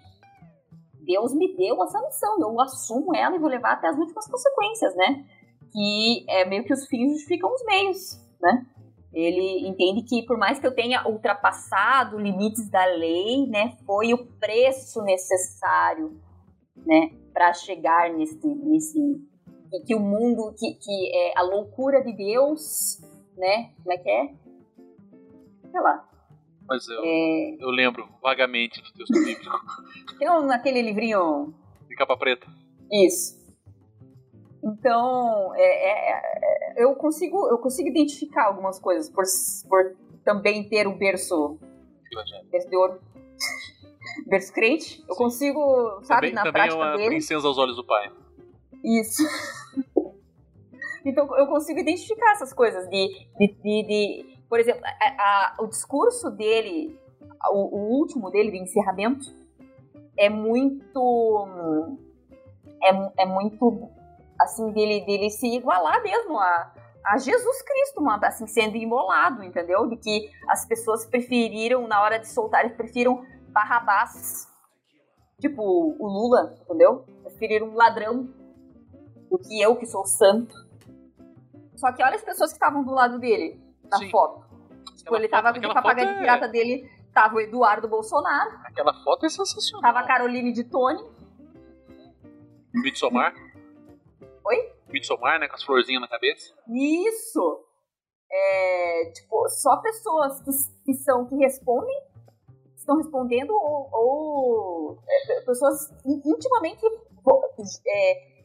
[1.06, 4.96] Deus me deu essa missão, eu assumo ela e vou levar até as últimas consequências,
[4.96, 5.26] né?
[5.72, 8.66] Que é meio que os fins justificam os meios, né?
[9.12, 14.24] Ele entende que por mais que eu tenha ultrapassado limites da lei, né, foi o
[14.40, 16.16] preço necessário,
[16.76, 19.00] né, para chegar nesse, nesse
[19.70, 23.02] que, que o mundo, que, que é a loucura de Deus,
[23.40, 24.34] né, como é que é?
[25.72, 26.10] Sei lá,
[26.70, 27.58] mas eu, é...
[27.60, 29.60] eu lembro vagamente do texto bíblico.
[30.20, 31.52] Tem um, naquele livrinho.
[31.88, 32.46] De capa preta.
[32.92, 33.40] Isso.
[34.64, 39.24] Então, é, é, é, eu, consigo, eu consigo identificar algumas coisas por,
[39.68, 41.58] por também ter o berço.
[42.52, 43.02] Berço de ouro.
[44.30, 45.04] berço crente.
[45.10, 47.10] Eu consigo, sabe, também, na também prática é uma dele.
[47.10, 48.12] princesa aos olhos do pai.
[48.84, 49.24] Isso.
[51.06, 55.68] então, eu consigo identificar essas coisas de, de, de, de por exemplo, a, a, o
[55.68, 57.00] discurso dele,
[57.52, 59.26] o, o, último dele, de encerramento,
[60.18, 61.47] é muito.
[62.84, 63.89] É, é muito.
[64.41, 66.74] Assim, dele, dele se igualar mesmo a,
[67.06, 69.88] a Jesus Cristo, mano, assim, sendo imolado, entendeu?
[69.88, 74.47] De que as pessoas preferiram, na hora de soltar, eles preferiram Barrabás,
[75.41, 77.06] tipo o Lula, entendeu?
[77.24, 78.30] Preferiram um ladrão
[79.30, 80.56] do que eu, que sou santo.
[81.80, 83.58] Só que olha as pessoas que estavam do lado dele
[83.90, 84.10] na Sim.
[84.10, 84.46] foto.
[84.98, 86.50] Tipo, ele tava com o papagaio de pirata é...
[86.50, 88.52] dele, tava o Eduardo Bolsonaro.
[88.66, 89.82] Aquela foto é sensacional.
[89.82, 91.02] Tava a Caroline de Tony.
[92.74, 93.34] Midsommar.
[94.46, 94.74] Oi?
[94.90, 95.48] Midsommar, né?
[95.48, 96.54] Com as florzinhas na cabeça.
[96.68, 97.66] Isso!
[98.30, 100.52] É, tipo, só pessoas que,
[100.86, 101.98] que são, que respondem,
[102.76, 106.86] estão respondendo, ou, ou é, pessoas intimamente
[107.88, 108.39] é,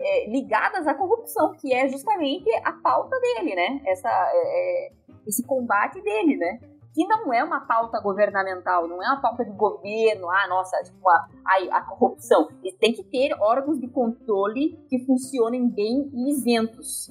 [0.00, 3.80] é, ligadas à corrupção, que é justamente a pauta dele, né?
[3.86, 4.92] Essa, é, é,
[5.26, 6.60] esse combate dele, né?
[6.94, 11.08] Que não é uma pauta governamental, não é uma pauta de governo, ah, nossa, tipo,
[11.08, 12.48] a, a, a corrupção.
[12.62, 17.10] E tem que ter órgãos de controle que funcionem bem e isentos.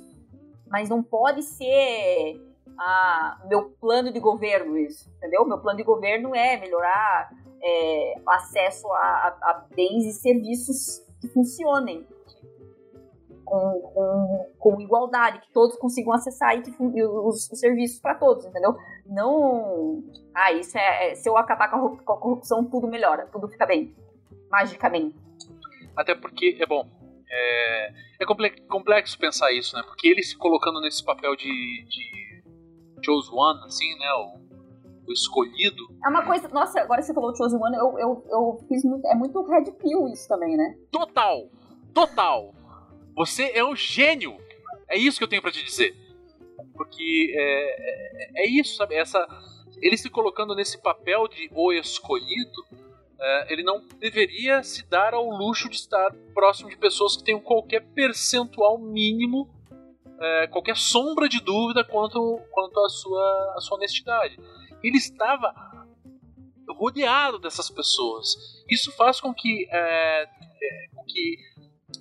[0.69, 2.41] Mas não pode ser
[2.77, 5.45] ah, meu plano de governo isso, entendeu?
[5.45, 7.29] Meu plano de governo é melhorar
[7.61, 12.05] é, acesso a, a, a bens e serviços que funcionem
[13.45, 18.45] com, com, com, igualdade, que todos consigam acessar e que, os, os serviços para todos,
[18.45, 18.75] entendeu?
[19.05, 20.03] Não.
[20.33, 21.15] Ah, isso é, é.
[21.15, 23.95] Se eu acabar com a, corrupção, tudo melhora, tudo fica bem.
[24.49, 25.15] Magicamente.
[25.95, 26.87] Até porque, é bom,
[27.29, 28.25] é, é
[28.67, 29.83] complexo pensar isso, né?
[29.83, 32.43] Porque ele se colocando nesse papel de, de
[33.03, 34.11] chose one, assim, né?
[34.13, 34.43] O,
[35.07, 36.47] o escolhido, É uma coisa.
[36.49, 39.05] Nossa, agora você falou Chosen One, eu, eu, eu fiz muito.
[39.07, 40.75] É muito Red Pill isso também, né?
[40.91, 41.49] Total!
[41.93, 42.53] Total!
[43.15, 44.37] Você é um gênio!
[44.89, 45.95] É isso que eu tenho para te dizer.
[46.73, 48.95] Porque é, é, é, isso, sabe?
[48.95, 49.25] Essa,
[49.81, 52.65] ele se colocando nesse papel de o escolhido,
[53.19, 57.39] é, ele não deveria se dar ao luxo de estar próximo de pessoas que tenham
[57.39, 59.49] qualquer percentual mínimo,
[60.19, 64.39] é, qualquer sombra de dúvida quanto, quanto à sua, à sua honestidade.
[64.83, 65.53] Ele estava
[66.69, 68.35] rodeado dessas pessoas.
[68.69, 70.27] Isso faz com que, é,
[70.95, 71.37] com que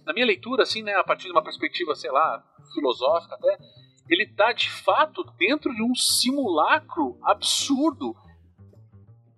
[0.05, 3.59] na minha leitura, assim, né, a partir de uma perspectiva, sei lá, filosófica até,
[4.09, 8.15] ele está de fato dentro de um simulacro absurdo.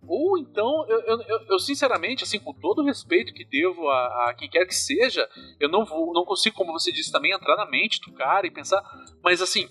[0.06, 4.34] Ou então, eu, eu, eu, sinceramente, assim, com todo o respeito que devo a, a,
[4.34, 5.26] quem quer que seja,
[5.58, 8.50] eu não vou, não consigo, como você disse também, entrar na mente do cara e
[8.50, 8.82] pensar,
[9.22, 9.68] mas assim,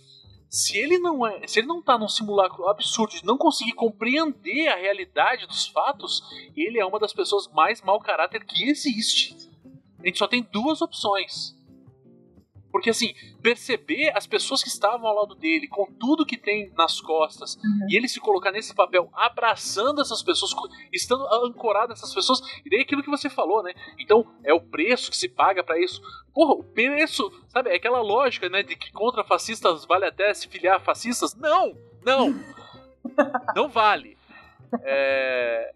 [0.50, 4.68] se ele não é, se ele não tá num simulacro absurdo de não conseguir compreender
[4.68, 6.22] a realidade dos fatos,
[6.56, 9.43] ele é uma das pessoas mais mau caráter que existe.
[10.04, 11.56] A gente só tem duas opções.
[12.74, 17.00] Porque, assim, perceber as pessoas que estavam ao lado dele, com tudo que tem nas
[17.00, 17.88] costas, uhum.
[17.88, 20.52] e ele se colocar nesse papel, abraçando essas pessoas,
[20.92, 23.76] estando ancorado nessas pessoas, e daí aquilo que você falou, né?
[24.00, 26.02] Então, é o preço que se paga para isso.
[26.34, 27.70] Porra, o preço, sabe?
[27.70, 31.36] É aquela lógica, né, de que contra fascistas vale até se filiar a fascistas.
[31.36, 31.78] Não!
[32.04, 32.34] Não!
[33.56, 34.18] não vale.
[34.82, 35.74] É.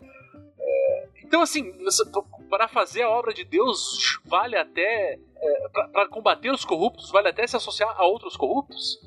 [0.60, 1.74] É, então, assim,
[2.49, 5.20] para fazer a obra de Deus, vale até.
[5.39, 8.99] É, para combater os corruptos, vale até se associar a outros corruptos?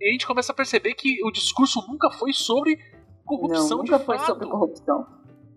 [0.00, 2.78] E a gente começa a perceber que o discurso nunca foi sobre
[3.24, 4.26] corrupção Não, nunca de foi fato.
[4.26, 5.06] sobre corrupção.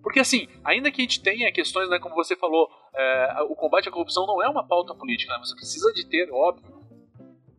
[0.01, 3.89] Porque assim, ainda que a gente tenha questões, né, como você falou, é, o combate
[3.89, 6.79] à corrupção não é uma pauta política, né, você precisa de ter, óbvio,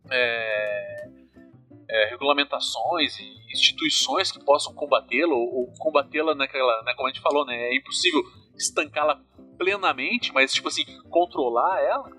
[0.09, 1.09] é,
[1.91, 7.21] é, regulamentações e instituições que possam combatê-la ou, ou combatê-la naquela, né, como a gente
[7.21, 8.23] falou, né, é impossível
[8.55, 9.21] estancá-la
[9.57, 12.09] plenamente, mas tipo assim, controlar ela,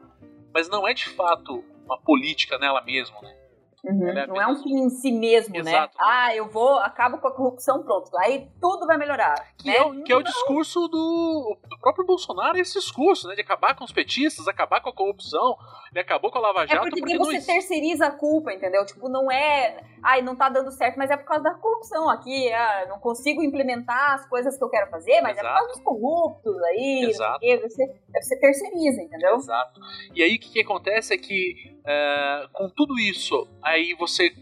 [0.52, 3.41] mas não é de fato uma política nela mesma, né?
[3.84, 4.08] Uhum.
[4.08, 5.60] É não é um fim em si mesmo, né?
[5.60, 5.98] Exato.
[5.98, 6.04] né?
[6.04, 8.16] Ah, eu vou, acabo com a corrupção, pronto.
[8.18, 9.34] Aí tudo vai melhorar.
[9.58, 9.76] Que, né?
[9.76, 13.34] é, o, que é o discurso do, do próprio Bolsonaro, esse discurso, né?
[13.34, 15.56] De acabar com os petistas, acabar com a corrupção.
[15.90, 16.86] Ele acabou com a Lava é Jato.
[16.86, 17.44] É porque, porque você não...
[17.44, 18.86] terceiriza a culpa, entendeu?
[18.86, 19.82] Tipo, não é.
[20.00, 22.52] Ai, não tá dando certo, mas é por causa da corrupção aqui.
[22.52, 25.46] Ah, não consigo implementar as coisas que eu quero fazer, mas Exato.
[25.46, 27.06] é por causa dos corruptos aí.
[27.10, 27.40] Exato.
[27.40, 29.36] Você, você terceiriza, entendeu?
[29.36, 29.80] Exato.
[30.14, 34.34] E aí o que, que acontece é que, uh, com tudo isso, aí você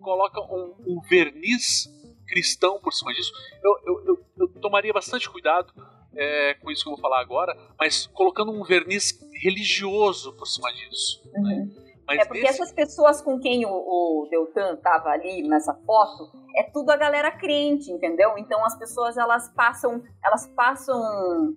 [0.00, 1.88] coloca um, um verniz
[2.26, 3.32] cristão por cima disso.
[3.62, 5.72] Eu, eu, eu, eu tomaria bastante cuidado
[6.14, 10.72] é, com isso que eu vou falar agora, mas colocando um verniz religioso por cima
[10.72, 11.22] disso.
[11.32, 11.40] Né?
[11.40, 11.66] Uhum.
[11.66, 11.89] Né?
[12.10, 16.64] Mas é porque essas pessoas com quem o, o Deltan tava ali nessa foto, é
[16.64, 18.36] tudo a galera crente, entendeu?
[18.36, 21.00] Então as pessoas elas passam, elas passam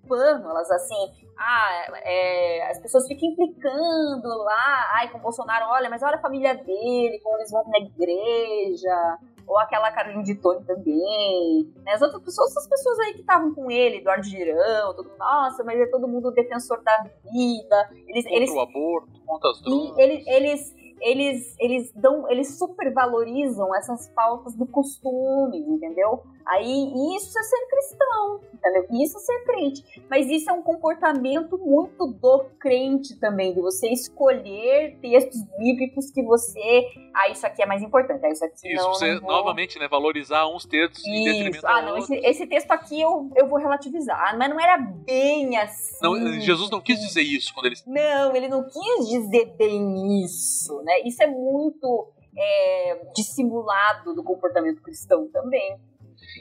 [0.08, 5.90] pano, elas assim, ah, é, as pessoas ficam implicando lá, ai, com o Bolsonaro, olha,
[5.90, 9.18] mas olha a família dele, como eles vão na igreja,
[9.48, 11.94] ou aquela Carolina de Tony também, né?
[11.94, 15.80] As outras pessoas, essas pessoas aí que estavam com ele, Eduardo Girão, todo, nossa, mas
[15.80, 17.90] é todo mundo defensor da vida.
[18.08, 19.98] Eles, contra eles, o aborto, contra as drogas.
[19.98, 26.24] Eles, eles, eles, eles dão, eles supervalorizam essas pautas do costume, entendeu?
[26.48, 28.88] Aí isso é ser cristão, entendeu?
[29.02, 30.04] Isso é ser crente.
[30.10, 36.22] Mas isso é um comportamento muito do crente também, de você escolher textos bíblicos que
[36.22, 36.86] você.
[37.14, 38.26] Ah, isso aqui é mais importante.
[38.26, 39.32] Ah, isso aqui isso, não, você não vou...
[39.32, 39.88] novamente, né?
[39.88, 41.10] Valorizar uns textos isso.
[41.10, 44.38] em detrimento Ah, não, esse, esse, texto aqui eu, eu vou relativizar.
[44.38, 45.98] Mas não era bem assim.
[46.02, 47.76] Não, Jesus não quis dizer isso quando ele.
[47.88, 51.02] Não, ele não quis dizer bem isso, né?
[51.06, 55.80] Isso é muito é, dissimulado do comportamento cristão também.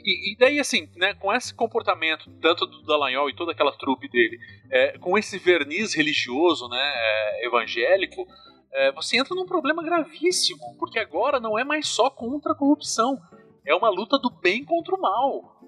[0.03, 4.09] E, e, daí, assim, né, com esse comportamento, tanto do Dallagnol e toda aquela trupe
[4.09, 4.39] dele,
[4.71, 8.25] é, com esse verniz religioso, né, é, evangélico,
[8.71, 13.19] é, você entra num problema gravíssimo, porque agora não é mais só contra a corrupção,
[13.65, 15.59] é uma luta do bem contra o mal.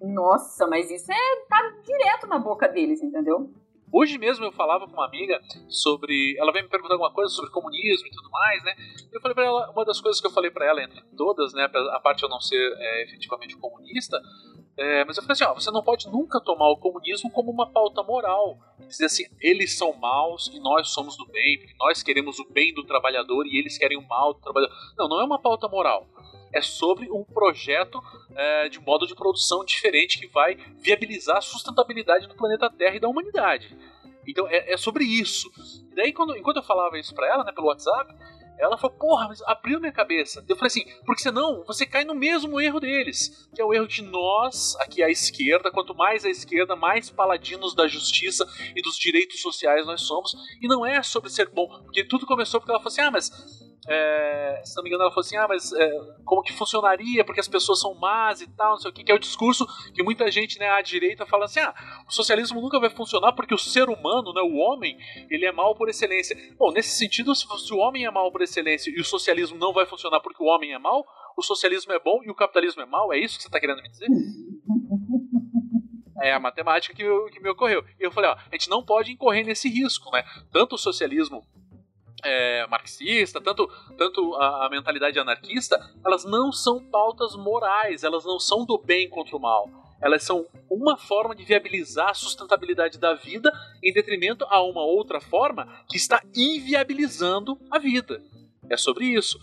[0.00, 3.50] Nossa, mas isso é tá direto na boca deles, entendeu?
[3.96, 6.36] Hoje mesmo eu falava com uma amiga sobre.
[6.36, 8.74] Ela veio me perguntar alguma coisa sobre comunismo e tudo mais, né?
[9.12, 11.70] Eu falei para ela, uma das coisas que eu falei para ela, entre todas, né?
[11.92, 14.20] A parte de eu não ser é, efetivamente comunista,
[14.76, 17.70] é, mas eu falei assim: ó, você não pode nunca tomar o comunismo como uma
[17.70, 18.58] pauta moral.
[18.88, 22.74] Dizer assim, eles são maus e nós somos do bem, porque nós queremos o bem
[22.74, 24.74] do trabalhador e eles querem o mal do trabalhador.
[24.98, 26.06] Não, não é uma pauta moral
[26.54, 28.00] é sobre um projeto
[28.34, 33.00] é, de modo de produção diferente que vai viabilizar a sustentabilidade do planeta Terra e
[33.00, 33.76] da humanidade.
[34.26, 35.50] Então é, é sobre isso.
[35.90, 38.14] E daí, quando, enquanto eu falava isso para ela, né, pelo WhatsApp,
[38.58, 40.44] Ela falou, porra, mas abriu minha cabeça.
[40.48, 43.86] Eu falei assim, porque senão você cai no mesmo erro deles, que é o erro
[43.86, 48.96] de nós, aqui à esquerda, quanto mais à esquerda, mais paladinos da justiça e dos
[48.96, 50.34] direitos sociais nós somos.
[50.60, 53.30] E não é sobre ser bom, porque tudo começou porque ela falou assim, ah, mas
[53.86, 55.90] é, se não me engano, ela falou assim: ah, mas é,
[56.24, 57.24] como que funcionaria?
[57.24, 59.66] Porque as pessoas são más e tal, não sei o que, que é o discurso
[59.94, 61.74] que muita gente né, à direita fala assim: ah,
[62.08, 64.96] o socialismo nunca vai funcionar porque o ser humano, né, o homem,
[65.30, 66.36] ele é mal por excelência.
[66.58, 69.72] Bom, nesse sentido, se, se o homem é mal por excelência e o socialismo não
[69.72, 71.04] vai funcionar porque o homem é mal,
[71.36, 73.12] o socialismo é bom e o capitalismo é mal?
[73.12, 74.08] É isso que você está querendo me dizer?
[76.22, 77.84] É a matemática que, que me ocorreu.
[78.00, 80.24] E eu falei, ó, a gente não pode incorrer nesse risco, né?
[80.50, 81.44] Tanto o socialismo
[82.24, 88.40] é, marxista, tanto, tanto a, a, mentalidade anarquista, elas não são pautas morais, elas não
[88.40, 89.68] são do bem contra o mal.
[90.00, 93.50] Elas são uma forma de viabilizar a sustentabilidade da vida
[93.82, 98.20] em detrimento a uma outra forma que está inviabilizando a vida.
[98.68, 99.38] É sobre isso.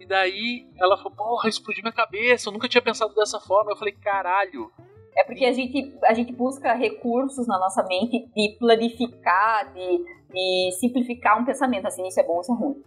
[0.00, 3.72] E daí ela falou: Porra, explodiu minha cabeça, eu nunca tinha pensado dessa forma.
[3.72, 4.70] Eu falei: Caralho,
[5.16, 10.72] é porque a gente, a gente busca recursos na nossa mente de planificar, de, de
[10.78, 12.82] simplificar um pensamento, assim, isso é bom, isso é ruim.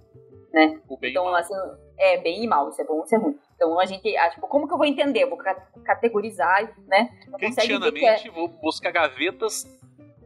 [0.54, 0.80] Né?
[1.04, 1.54] então, assim,
[1.98, 3.38] é bem e mal, isso é bom, isso é ruim.
[3.56, 5.24] Então a gente, ah, tipo, como que eu vou entender?
[5.24, 5.38] Eu vou
[5.84, 7.10] categorizar, né?
[7.40, 8.32] Kantianamente, é...
[8.32, 9.66] vou buscar gavetas.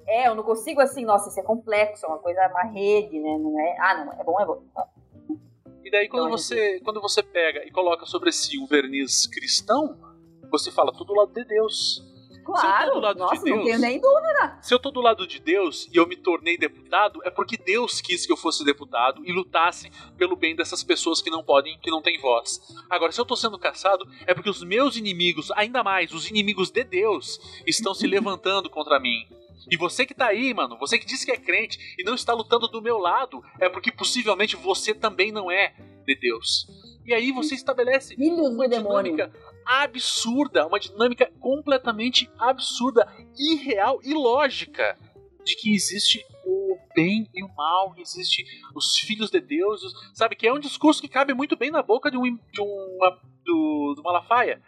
[0.08, 3.38] É, eu não consigo assim, nossa, isso é complexo, é uma coisa, uma rede, né?
[3.38, 4.64] Não é, ah, não, é bom, é bom.
[5.84, 6.84] E daí quando, então, você, gente...
[6.84, 9.98] quando você pega e coloca sobre si um verniz cristão,
[10.50, 12.04] você fala, tô do lado de Deus.
[12.44, 14.58] Claro, do lado nossa, de Deus, não tenho nem dúvida.
[14.62, 18.02] Se eu tô do lado de Deus e eu me tornei deputado, é porque Deus
[18.02, 21.92] quis que eu fosse deputado e lutasse pelo bem dessas pessoas que não podem, que
[21.92, 22.60] não têm voz.
[22.90, 26.72] Agora, se eu tô sendo caçado, é porque os meus inimigos, ainda mais os inimigos
[26.72, 29.28] de Deus, estão se levantando contra mim.
[29.70, 32.34] E você que tá aí, mano, você que diz que é crente e não está
[32.34, 36.68] lutando do meu lado, é porque possivelmente você também não é de Deus.
[37.06, 39.32] E aí você estabelece Filhos uma dinâmica demônio
[39.66, 43.08] absurda, uma dinâmica completamente absurda,
[43.38, 44.98] irreal e lógica
[45.44, 48.46] de que existe o bem e o mal, existe
[48.76, 49.82] os filhos de Deus,
[50.14, 50.36] sabe?
[50.36, 53.94] Que é um discurso que cabe muito bem na boca de um, de uma, do,
[53.96, 54.62] do Malafaia.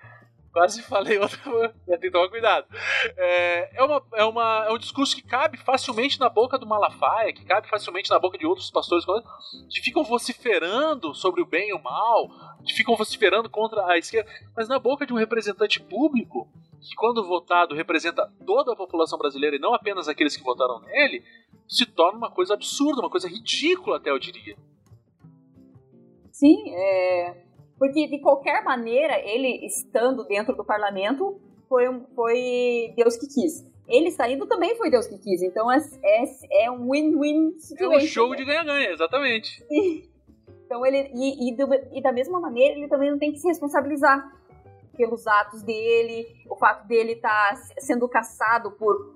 [0.52, 2.68] Quase falei outra coisa, tem que tomar cuidado.
[3.16, 7.32] É, é, uma, é, uma, é um discurso que cabe facilmente na boca do Malafaia,
[7.32, 9.06] que cabe facilmente na boca de outros pastores
[9.70, 12.30] que ficam vociferando sobre o bem e o mal,
[12.66, 16.50] que ficam vociferando contra a esquerda, mas na boca de um representante público,
[16.82, 21.24] que quando votado representa toda a população brasileira e não apenas aqueles que votaram nele,
[21.68, 24.58] se torna uma coisa absurda, uma coisa ridícula até eu diria.
[26.32, 27.46] Sim, é,
[27.82, 31.86] porque, de qualquer maneira, ele estando dentro do parlamento, foi,
[32.16, 33.68] foi Deus que quis.
[33.88, 35.42] Ele saindo também foi Deus que quis.
[35.42, 38.00] Então é, é, é um win-win situation.
[38.00, 38.38] É um show né?
[38.38, 39.66] de ganha-ganha, exatamente.
[40.64, 41.12] Então ele.
[41.14, 44.32] E, e, do, e da mesma maneira, ele também não tem que se responsabilizar
[44.96, 49.14] pelos atos dele, o fato dele estar tá sendo caçado por,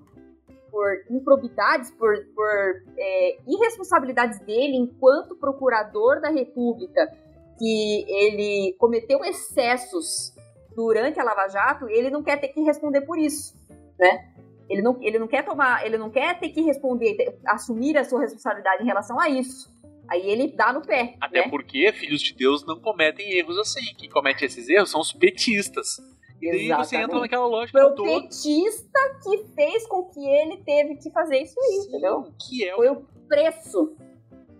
[0.70, 7.10] por improbidades, por, por é, irresponsabilidades dele enquanto procurador da República
[7.58, 10.34] que ele cometeu excessos
[10.76, 13.56] durante a Lava Jato, ele não quer ter que responder por isso,
[13.98, 14.32] né?
[14.70, 18.04] Ele não, ele não quer tomar, ele não quer ter que responder, ter, assumir a
[18.04, 19.74] sua responsabilidade em relação a isso.
[20.08, 21.16] Aí ele dá no pé.
[21.20, 21.50] Até né?
[21.50, 23.94] porque filhos de Deus não cometem erros assim.
[23.98, 25.98] Quem comete esses erros são os petistas.
[26.42, 28.22] E daí você entra naquela lógica Foi o toda.
[28.22, 32.34] petista que fez com que ele teve que fazer isso aí, Sim, entendeu?
[32.40, 33.96] Que é Foi o preço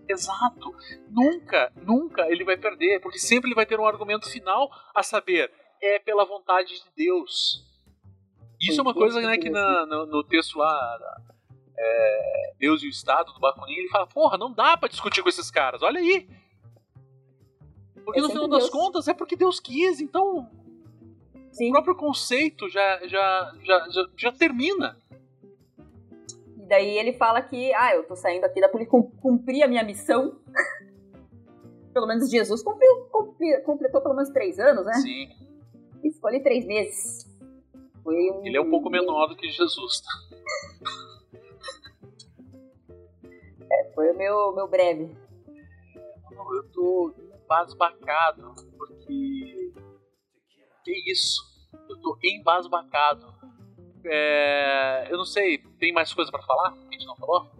[0.08, 0.74] Exato.
[1.10, 5.52] Nunca, nunca ele vai perder, porque sempre ele vai ter um argumento final a saber,
[5.80, 7.64] é pela vontade de Deus.
[8.60, 10.98] Isso é uma coisa né, que na, no, no, texto lá,
[11.76, 15.28] é, Deus e o Estado, do Bakunin, ele fala, porra, não dá para discutir com
[15.28, 16.28] esses caras, olha aí.
[18.04, 20.48] Porque no final das contas é porque Deus quis, então
[21.50, 21.68] Sim.
[21.68, 24.96] o próprio conceito já, já, já, já, já termina
[26.66, 28.90] daí ele fala que, ah, eu tô saindo aqui da polícia,
[29.20, 30.38] cumprir a minha missão.
[31.96, 34.92] pelo menos Jesus cumpriu, cumpriu, completou pelo menos três anos, né?
[34.96, 35.30] Sim.
[36.04, 37.24] E ficou ali três meses.
[38.04, 38.44] Foi um...
[38.44, 40.10] Ele é um pouco menor do que Jesus, tá?
[43.72, 45.16] é, foi o meu, meu breve.
[46.30, 49.72] Eu tô embasbacado, porque.
[50.84, 51.40] Que isso?
[51.88, 53.35] Eu tô embasbacado
[54.08, 57.50] é, eu não sei, tem mais coisa para falar que a gente não falou?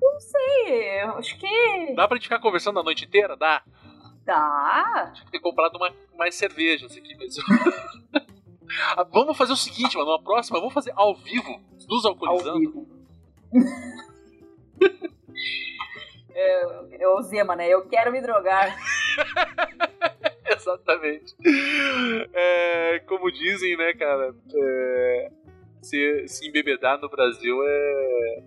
[0.00, 1.94] Não sei, acho que.
[1.94, 3.36] Dá pra gente ficar conversando a noite inteira?
[3.36, 3.62] Dá?
[4.24, 5.10] Dá.
[5.14, 7.36] Tinha que ter comprado uma, mais cervejas aqui, mas.
[9.10, 10.12] Vamos fazer o seguinte, mano.
[10.12, 12.50] Na próxima, vamos fazer ao vivo, nos alcoolizando.
[12.50, 12.88] Ao vivo.
[16.36, 17.68] É, é o Zema, né?
[17.68, 18.76] Eu quero me drogar.
[20.64, 21.34] Exatamente.
[22.32, 24.34] É, como dizem, né, cara?
[24.54, 25.30] É,
[25.82, 28.42] se, se embebedar no Brasil é.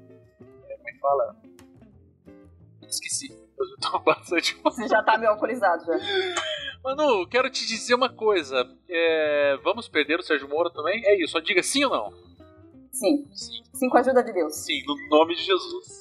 [0.69, 1.35] é como é que fala?
[2.87, 3.31] Esqueci.
[3.57, 4.59] Eu já tô bastante.
[4.63, 5.93] Você já tá meio alcoolizado já.
[6.83, 8.67] Manu, quero te dizer uma coisa.
[8.89, 11.05] É, vamos perder o Sérgio Moro também?
[11.05, 12.11] É isso, só diga sim ou não.
[12.91, 13.27] Sim.
[13.33, 13.63] Sim.
[13.73, 14.55] Sim, com a ajuda de Deus.
[14.55, 15.99] Sim, no nome de Jesus.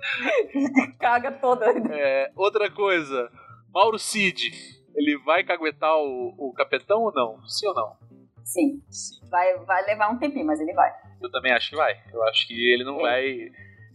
[0.98, 1.66] Caga toda.
[1.90, 3.30] É, outra coisa,
[3.72, 7.42] Mauro Cid, ele vai caguetar o, o capetão ou não?
[7.48, 7.96] Sim ou não?
[8.44, 8.82] Sim.
[8.90, 9.28] Sim.
[9.30, 10.92] Vai, vai levar um tempinho, mas ele vai.
[11.22, 12.00] Eu também acho que vai.
[12.12, 13.02] Eu acho que ele não É.
[13.02, 13.24] vai.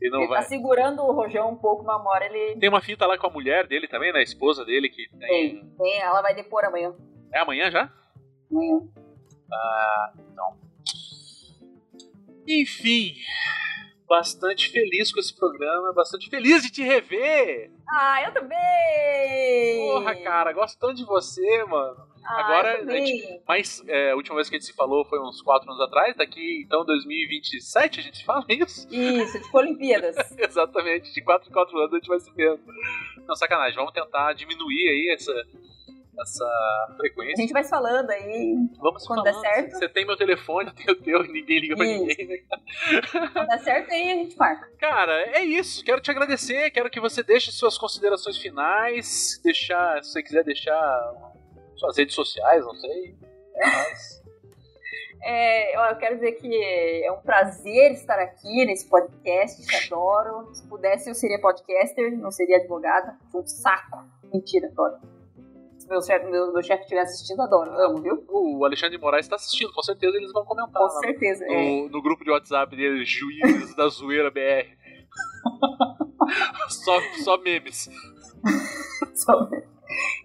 [0.01, 0.41] Ele não ele vai.
[0.41, 2.59] tá segurando o rojão um pouco, mas uma hora ele.
[2.59, 4.19] Tem uma fita lá com a mulher dele também, né?
[4.19, 5.19] A esposa dele, que tem.
[5.19, 6.93] Tem, tem, ela vai depor amanhã.
[7.34, 7.91] É amanhã já?
[8.51, 8.81] Amanhã.
[12.47, 13.15] Enfim.
[14.07, 17.72] Bastante feliz com esse programa, bastante feliz de te rever!
[17.90, 19.88] Ah, eu também!
[19.88, 22.15] Porra, cara, gosto tanto de você, mano.
[22.23, 23.41] Ah, agora eu também.
[23.48, 26.15] Mas é, a última vez que a gente se falou foi uns 4 anos atrás,
[26.15, 28.88] daqui então 2027 a gente se fala é isso?
[28.91, 30.15] Isso, tipo Olimpíadas.
[30.38, 32.60] Exatamente, de 4 em 4 anos a gente vai se vendo.
[33.27, 35.34] Não, sacanagem, vamos tentar diminuir aí essa,
[36.21, 36.43] essa
[36.89, 37.35] A frequência.
[37.37, 38.55] gente vai se falando aí.
[38.79, 39.53] Vamos quando der falando.
[39.53, 39.71] certo.
[39.71, 42.05] Você tem meu telefone, eu tenho o teu, e ninguém liga pra Isso.
[42.05, 42.37] ninguém, né?
[43.33, 44.69] Quando der certo, aí a gente marca.
[44.79, 45.83] Cara, é isso.
[45.83, 46.71] Quero te agradecer.
[46.71, 49.39] Quero que você deixe suas considerações finais.
[49.43, 51.13] Deixar, se você quiser deixar
[51.75, 53.15] suas redes sociais, não sei.
[53.55, 54.15] Mas...
[55.27, 60.53] É, eu quero dizer que é um prazer estar aqui nesse podcast, adoro.
[60.53, 63.17] Se pudesse, eu seria podcaster, não seria advogada.
[63.33, 64.03] Um saco.
[64.31, 64.97] Mentira, adoro.
[65.85, 67.71] Se meu chefe meu, meu chefe estiver assistindo, adoro.
[67.79, 68.25] Amo, viu?
[68.27, 70.81] O Alexandre de Moraes está assistindo, com certeza eles vão comentar.
[70.81, 71.45] Com certeza.
[71.47, 71.81] é.
[71.83, 74.67] no, no grupo de WhatsApp dele, Juízes da Zoeira BR.
[76.69, 77.87] só, só memes.
[79.13, 79.49] Só-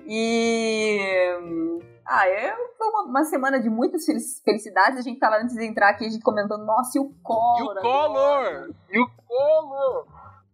[0.07, 0.99] E.
[1.43, 4.99] hum, Ah, é, foi uma, uma semana de muitas felici- felicidades.
[4.99, 7.77] A gente tava antes de entrar aqui, a gente comentando, nossa, e o E Collor?
[7.77, 8.71] o Collor!
[8.91, 10.07] E o Collor!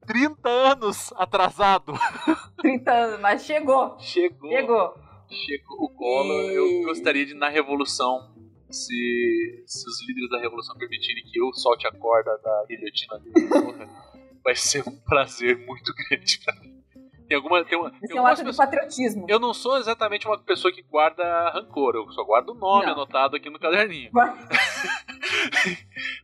[0.06, 1.92] 30 anos atrasado.
[2.58, 3.98] 30 anos, mas chegou.
[3.98, 4.50] Chegou.
[4.50, 4.94] Chegou.
[5.28, 6.42] Chegou o Collor.
[6.50, 8.32] E- Eu gostaria de, na Revolução,
[8.70, 13.48] se, se os líderes da Revolução permitirem que eu solte a corda da guilhotina dele,
[14.44, 16.75] vai ser um prazer muito grande pra mim.
[17.28, 17.64] Tem alguma.
[17.64, 18.68] Tem, uma, tem Esse é um ato de pessoas.
[18.68, 19.26] patriotismo.
[19.28, 22.92] Eu não sou exatamente uma pessoa que guarda rancor, eu só guardo o nome Não.
[22.92, 24.10] anotado aqui no caderninho.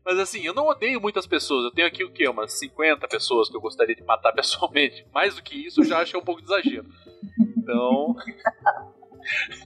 [0.05, 1.65] Mas assim, eu não odeio muitas pessoas.
[1.65, 2.29] Eu tenho aqui o quê?
[2.29, 5.07] Umas 50 pessoas que eu gostaria de matar pessoalmente.
[5.13, 6.87] Mais do que isso, eu já acho um pouco de exagero.
[7.59, 8.15] Então.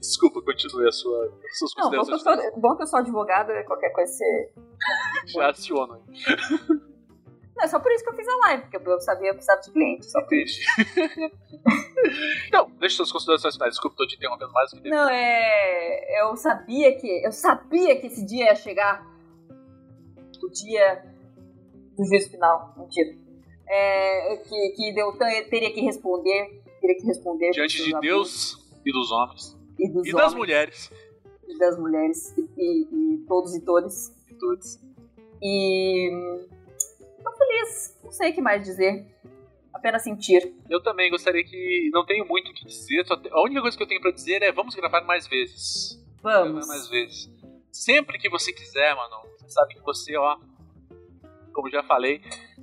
[0.01, 2.53] Desculpa, continue a sua, as suas Não, bom que, eu considerações.
[2.53, 4.53] sou, bom que eu sou advogada, qualquer coisa você.
[5.29, 6.03] Já aciono.
[7.67, 9.61] É só por isso que eu fiz a live, porque eu sabia que eu precisava
[9.61, 10.07] de cliente.
[10.09, 10.21] Só.
[10.21, 10.61] Entendi.
[12.47, 13.73] então, deixa suas considerações finais.
[13.73, 14.89] Desculpa, tô te interrompendo mais do que.
[14.89, 16.21] Não, é.
[16.23, 17.09] Eu sabia que.
[17.27, 19.05] Eu sabia que esse dia ia chegar.
[20.43, 21.05] O dia
[21.97, 22.73] do juízo final.
[22.77, 23.17] Mentira.
[23.69, 26.63] É, que, que Deltan teria que responder.
[26.81, 27.51] Teria que responder.
[27.51, 29.59] Diante de Deus e dos homens.
[29.77, 30.15] E dos E homens.
[30.15, 30.91] das mulheres.
[31.49, 32.33] E das mulheres.
[32.39, 34.15] E, e- e todos e todas.
[34.39, 34.79] Todos.
[35.43, 36.47] E.
[38.03, 39.07] Não sei o que mais dizer.
[39.75, 40.55] Apenas sentir.
[40.71, 41.91] Eu também gostaria que.
[41.93, 43.05] Não tenho muito o que dizer.
[43.07, 46.03] só te- A única coisa que eu tenho pra dizer é vamos gravar mais vezes.
[46.23, 46.53] Vamos.
[46.53, 47.31] Gravar mais vezes.
[47.71, 49.17] Sempre que você quiser, mano.
[49.39, 50.39] Você sabe que você, ó.
[51.53, 52.21] Como já falei,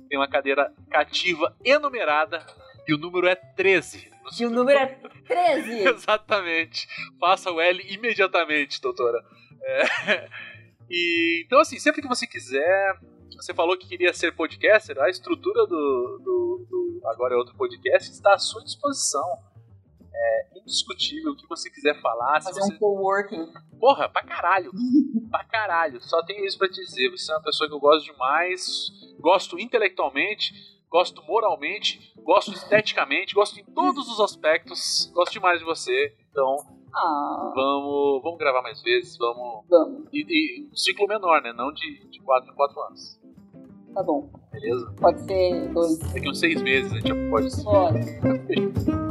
[0.08, 2.44] tem uma cadeira cativa enumerada.
[2.86, 4.10] E o número é 13.
[4.38, 4.86] E o número é
[5.26, 5.88] 13.
[5.88, 6.86] Exatamente.
[7.20, 9.22] Faça o L imediatamente, doutora.
[9.62, 10.28] É.
[10.90, 12.98] E, então, assim, sempre que você quiser.
[13.36, 18.10] Você falou que queria ser podcaster, a estrutura do, do, do Agora é Outro Podcast
[18.10, 19.24] está à sua disposição.
[20.14, 22.40] É indiscutível o que você quiser falar.
[22.40, 22.74] Fazer você...
[22.74, 23.52] um coworking.
[23.78, 24.70] Porra, pra caralho.
[25.30, 26.00] pra caralho.
[26.00, 27.10] Só tenho isso pra te dizer.
[27.10, 28.88] Você é uma pessoa que eu gosto demais.
[29.18, 30.54] Gosto intelectualmente.
[30.88, 32.14] Gosto moralmente.
[32.22, 33.34] Gosto esteticamente.
[33.34, 35.10] Gosto em todos os aspectos.
[35.12, 36.16] Gosto demais de você.
[36.30, 36.58] Então,
[36.96, 39.16] Ah, vamos, vamos gravar mais vezes.
[39.18, 39.64] Vamos.
[39.68, 40.08] vamos.
[40.12, 41.52] E, e um ciclo menor, né?
[41.52, 43.20] Não de, de 4 em 4 anos.
[43.94, 44.30] Tá bom.
[44.52, 44.92] Beleza?
[45.00, 45.98] Pode ser dois.
[45.98, 47.64] Daqui uns 6 meses a gente já pode.
[47.64, 48.94] Pode.